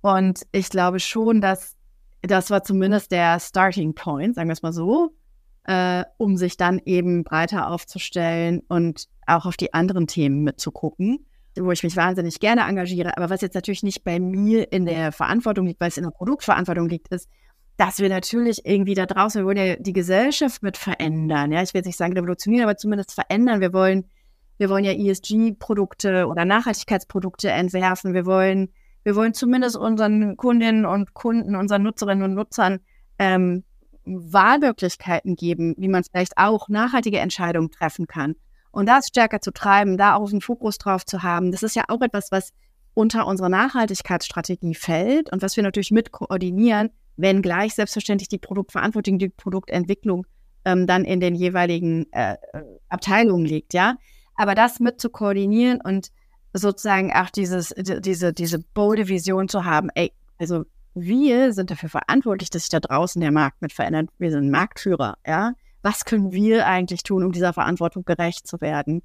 [0.00, 1.75] Und ich glaube schon, dass
[2.22, 5.14] das war zumindest der Starting Point, sagen wir es mal so,
[5.64, 11.26] äh, um sich dann eben breiter aufzustellen und auch auf die anderen Themen mitzugucken
[11.64, 15.12] wo ich mich wahnsinnig gerne engagiere, aber was jetzt natürlich nicht bei mir in der
[15.12, 17.29] Verantwortung liegt, weil es in der Produktverantwortung liegt, ist,
[17.76, 21.52] dass wir natürlich irgendwie da draußen, wir wollen ja die Gesellschaft mit verändern.
[21.52, 23.61] Ja, ich will jetzt nicht sagen revolutionieren, aber zumindest verändern.
[23.61, 24.07] Wir wollen,
[24.59, 28.14] wir wollen ja ESG-Produkte oder Nachhaltigkeitsprodukte entwerfen.
[28.14, 28.70] Wir wollen,
[29.07, 32.81] wir wollen zumindest unseren Kundinnen und Kunden, unseren Nutzerinnen und Nutzern
[33.21, 33.62] ähm,
[34.05, 38.35] Wahlmöglichkeiten geben, wie man vielleicht auch nachhaltige Entscheidungen treffen kann.
[38.73, 41.85] Und das stärker zu treiben, da auch einen Fokus drauf zu haben, das ist ja
[41.87, 42.51] auch etwas, was
[42.95, 49.21] unter unserer Nachhaltigkeitsstrategie fällt und was wir natürlich mit koordinieren, wenn gleich selbstverständlich die Produktverantwortung,
[49.21, 50.27] die Produktentwicklung
[50.64, 52.38] ähm, dann in den jeweiligen äh,
[52.88, 53.99] Abteilungen liegt, ja.
[54.35, 56.09] Aber das mit zu koordinieren und
[56.52, 61.88] sozusagen auch dieses, die- diese, diese bolde Vision zu haben, ey, also wir sind dafür
[61.90, 64.09] verantwortlich, dass sich da draußen der Markt mit verändert.
[64.18, 65.52] Wir sind Marktführer, ja.
[65.82, 69.02] Was können wir eigentlich tun, um dieser Verantwortung gerecht zu werden?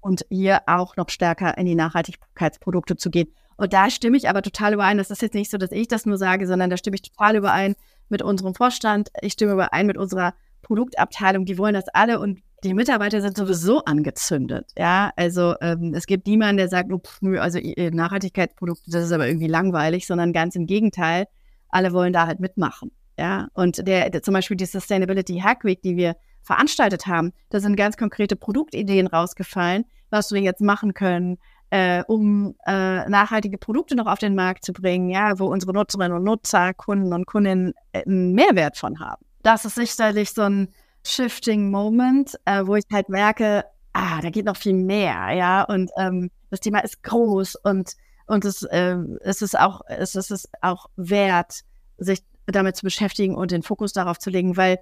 [0.00, 3.28] Und hier auch noch stärker in die Nachhaltigkeitsprodukte zu gehen.
[3.56, 4.98] Und da stimme ich aber total überein.
[4.98, 7.36] Das ist jetzt nicht so, dass ich das nur sage, sondern da stimme ich total
[7.36, 7.74] überein
[8.08, 9.10] mit unserem Vorstand.
[9.20, 11.44] Ich stimme überein mit unserer Produktabteilung.
[11.44, 14.70] Die wollen das alle und die Mitarbeiter sind sowieso angezündet.
[14.76, 19.12] Ja, also ähm, es gibt niemanden, der sagt, oh, pff, also äh, Nachhaltigkeitsprodukte, das ist
[19.12, 21.26] aber irgendwie langweilig, sondern ganz im Gegenteil.
[21.68, 22.90] Alle wollen da halt mitmachen.
[23.18, 27.60] Ja, und der, der zum Beispiel die Sustainability Hack Week, die wir veranstaltet haben, da
[27.60, 31.38] sind ganz konkrete Produktideen rausgefallen, was wir jetzt machen können,
[31.70, 36.16] äh, um äh, nachhaltige Produkte noch auf den Markt zu bringen, ja, wo unsere Nutzerinnen
[36.16, 39.24] und Nutzer, Kunden und Kundinnen äh, einen Mehrwert von haben.
[39.42, 40.68] Das ist sicherlich so ein
[41.06, 45.90] Shifting Moment, äh, wo ich halt merke, ah, da geht noch viel mehr, ja, und
[45.98, 47.92] ähm, das Thema ist groß und
[48.28, 51.60] und es, äh, es ist auch es ist es auch wert,
[51.96, 54.78] sich damit zu beschäftigen und den Fokus darauf zu legen, weil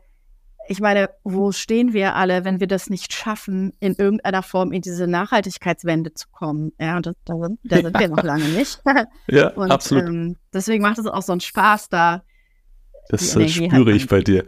[0.66, 4.80] ich meine, wo stehen wir alle, wenn wir das nicht schaffen, in irgendeiner Form in
[4.80, 6.72] diese Nachhaltigkeitswende zu kommen?
[6.80, 8.82] Ja, und das, da, sind, da sind wir noch lange nicht.
[9.26, 10.04] Ja, und, absolut.
[10.04, 12.22] Ähm, deswegen macht es auch so einen Spaß da.
[13.08, 14.44] das äh, Energie spüre ich bei dir.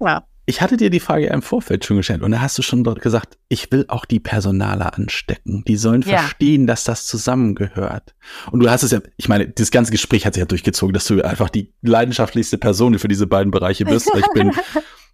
[0.00, 2.62] Ja, Ich hatte dir die Frage ja im Vorfeld schon gestellt und da hast du
[2.62, 5.62] schon dort gesagt, ich will auch die Personaler anstecken.
[5.68, 6.18] Die sollen Ja.
[6.18, 8.14] verstehen, dass das zusammengehört.
[8.50, 11.04] Und du hast es ja, ich meine, das ganze Gespräch hat sich ja durchgezogen, dass
[11.04, 14.10] du einfach die leidenschaftlichste Person für diese beiden Bereiche bist.
[14.16, 14.50] Ich bin,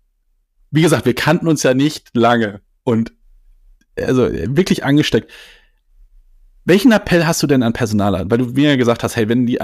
[0.70, 3.12] wie gesagt, wir kannten uns ja nicht lange und
[4.00, 5.30] also wirklich angesteckt.
[6.64, 8.28] Welchen Appell hast du denn an Personaler?
[8.30, 9.60] Weil du mir ja gesagt hast, hey, wenn die,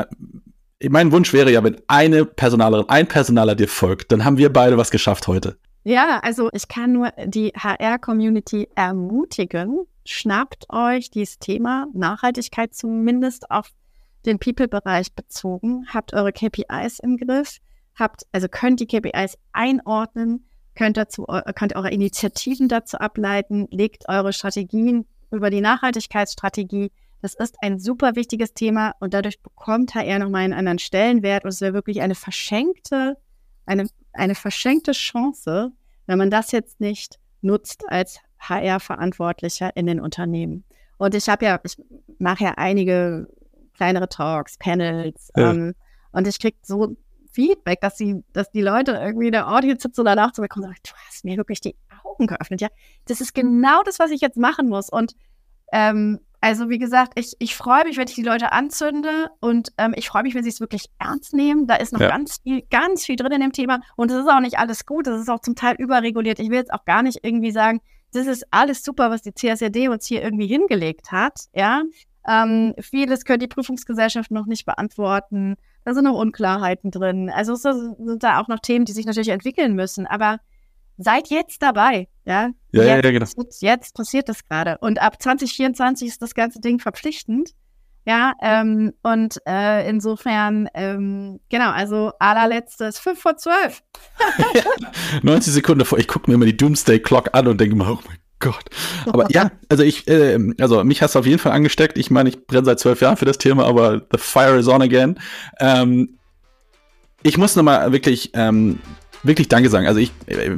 [0.89, 4.76] mein Wunsch wäre ja, wenn eine Personalerin, ein Personaler dir folgt, dann haben wir beide
[4.78, 5.57] was geschafft heute.
[5.85, 13.70] Ja, also ich kann nur die HR-Community ermutigen, schnappt euch dieses Thema Nachhaltigkeit zumindest auf
[14.24, 17.59] den People-Bereich bezogen, habt eure KPIs im Griff,
[17.97, 21.26] habt, also könnt die KPIs einordnen, könnt dazu,
[21.57, 26.93] könnt eure Initiativen dazu ableiten, legt eure Strategien über die Nachhaltigkeitsstrategie.
[27.22, 31.50] Das ist ein super wichtiges Thema und dadurch bekommt HR nochmal einen anderen Stellenwert und
[31.50, 33.16] es wäre wirklich eine verschenkte,
[33.64, 35.72] eine eine verschenkte Chance,
[36.06, 40.64] wenn man das jetzt nicht nutzt als HR-Verantwortlicher in den Unternehmen.
[40.98, 41.76] Und ich habe ja, ich
[42.18, 43.28] mache ja einige
[43.74, 45.50] kleinere Talks, Panels, Ja.
[45.50, 45.74] ähm,
[46.12, 46.94] und ich kriege so
[47.32, 50.48] Feedback, dass die, dass die Leute irgendwie in der Audience sitzen und danach zu mir
[50.48, 52.60] kommen und sagen, du hast mir wirklich die Augen geöffnet.
[52.60, 52.68] Ja,
[53.06, 54.90] das ist genau das, was ich jetzt machen muss.
[54.90, 55.14] Und
[55.72, 59.95] ähm, also wie gesagt, ich, ich freue mich, wenn ich die Leute anzünde und ähm,
[59.97, 61.66] ich freue mich, wenn sie es wirklich ernst nehmen.
[61.66, 62.09] Da ist noch Ja.
[62.09, 65.07] ganz viel, ganz viel drin in dem Thema und es ist auch nicht alles gut.
[65.07, 66.38] Es ist auch zum Teil überreguliert.
[66.40, 67.80] Ich will jetzt auch gar nicht irgendwie sagen,
[68.12, 71.45] das ist alles super, was die CSRD uns hier irgendwie hingelegt hat.
[71.55, 71.82] Ja,
[72.28, 75.57] ähm, vieles können die Prüfungsgesellschaft noch nicht beantworten.
[75.84, 77.30] Da sind noch Unklarheiten drin.
[77.30, 80.07] Also es sind da auch noch Themen, die sich natürlich entwickeln müssen.
[80.07, 80.38] Aber
[81.03, 82.09] seid jetzt dabei.
[82.24, 83.26] Ja, Ja, ja, jetzt, ja, genau.
[83.36, 84.78] Jetzt, jetzt passiert das gerade.
[84.78, 87.50] Und ab 2024 ist das ganze Ding verpflichtend.
[88.05, 93.80] Ja, ähm, und äh, insofern, ähm, genau, also allerletztes, 5 vor 12.
[95.22, 98.00] 90 Sekunden vor, ich gucke mir immer die Doomsday Clock an und denke mir, oh
[98.09, 98.64] mein Gott.
[99.07, 101.96] Aber ja, also ich, äh, also mich hast du auf jeden Fall angesteckt.
[101.96, 104.82] Ich meine, ich brenne seit zwölf Jahren für das Thema, aber the fire is on
[104.82, 105.20] again.
[105.61, 106.18] Ähm,
[107.22, 108.80] ich muss nochmal wirklich, ähm,
[109.22, 109.86] wirklich Danke sagen.
[109.86, 110.50] Also ich, äh,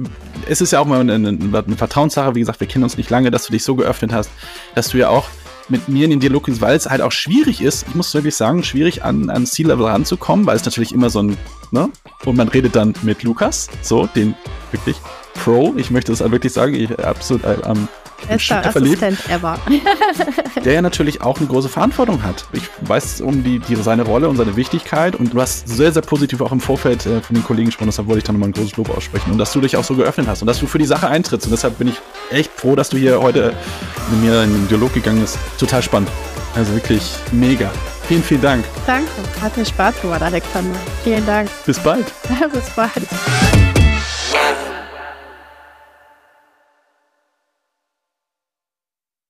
[0.48, 2.34] es ist ja auch mal eine, eine, Vertrauenssache.
[2.34, 4.30] Wie gesagt, wir kennen uns nicht lange, dass du dich so geöffnet hast,
[4.74, 5.28] dass du ja auch
[5.68, 8.34] mit mir in den Dialog gehst, weil es halt auch schwierig ist, ich muss wirklich
[8.34, 11.38] sagen, schwierig an, an C-Level ranzukommen, weil es natürlich immer so ein,
[11.70, 11.88] ne?
[12.26, 14.34] Und man redet dann mit Lukas, so, den
[14.72, 14.96] wirklich
[15.32, 17.88] Pro, ich möchte das wirklich sagen, ich absolut äh, am
[18.28, 19.58] Bester verliebt, Assistent ever.
[20.64, 22.46] der ja natürlich auch eine große Verantwortung hat.
[22.52, 26.02] Ich weiß um die, die, seine Rolle und seine Wichtigkeit und du hast sehr, sehr
[26.02, 28.52] positiv auch im Vorfeld äh, von den Kollegen gesprochen, deshalb wollte ich dann nochmal ein
[28.52, 30.78] großes Lob aussprechen und dass du dich auch so geöffnet hast und dass du für
[30.78, 31.96] die Sache eintrittst und deshalb bin ich
[32.30, 33.54] echt froh, dass du hier heute
[34.10, 35.38] mit mir in den Dialog gegangen bist.
[35.58, 36.10] Total spannend.
[36.54, 37.02] Also wirklich
[37.32, 37.70] mega.
[38.06, 38.64] Vielen, vielen Dank.
[38.86, 39.10] Danke,
[39.40, 40.78] hat mir Spaß gemacht, Alexander.
[41.02, 41.48] Vielen Dank.
[41.64, 42.06] Bis bald.
[42.52, 43.08] Bis bald.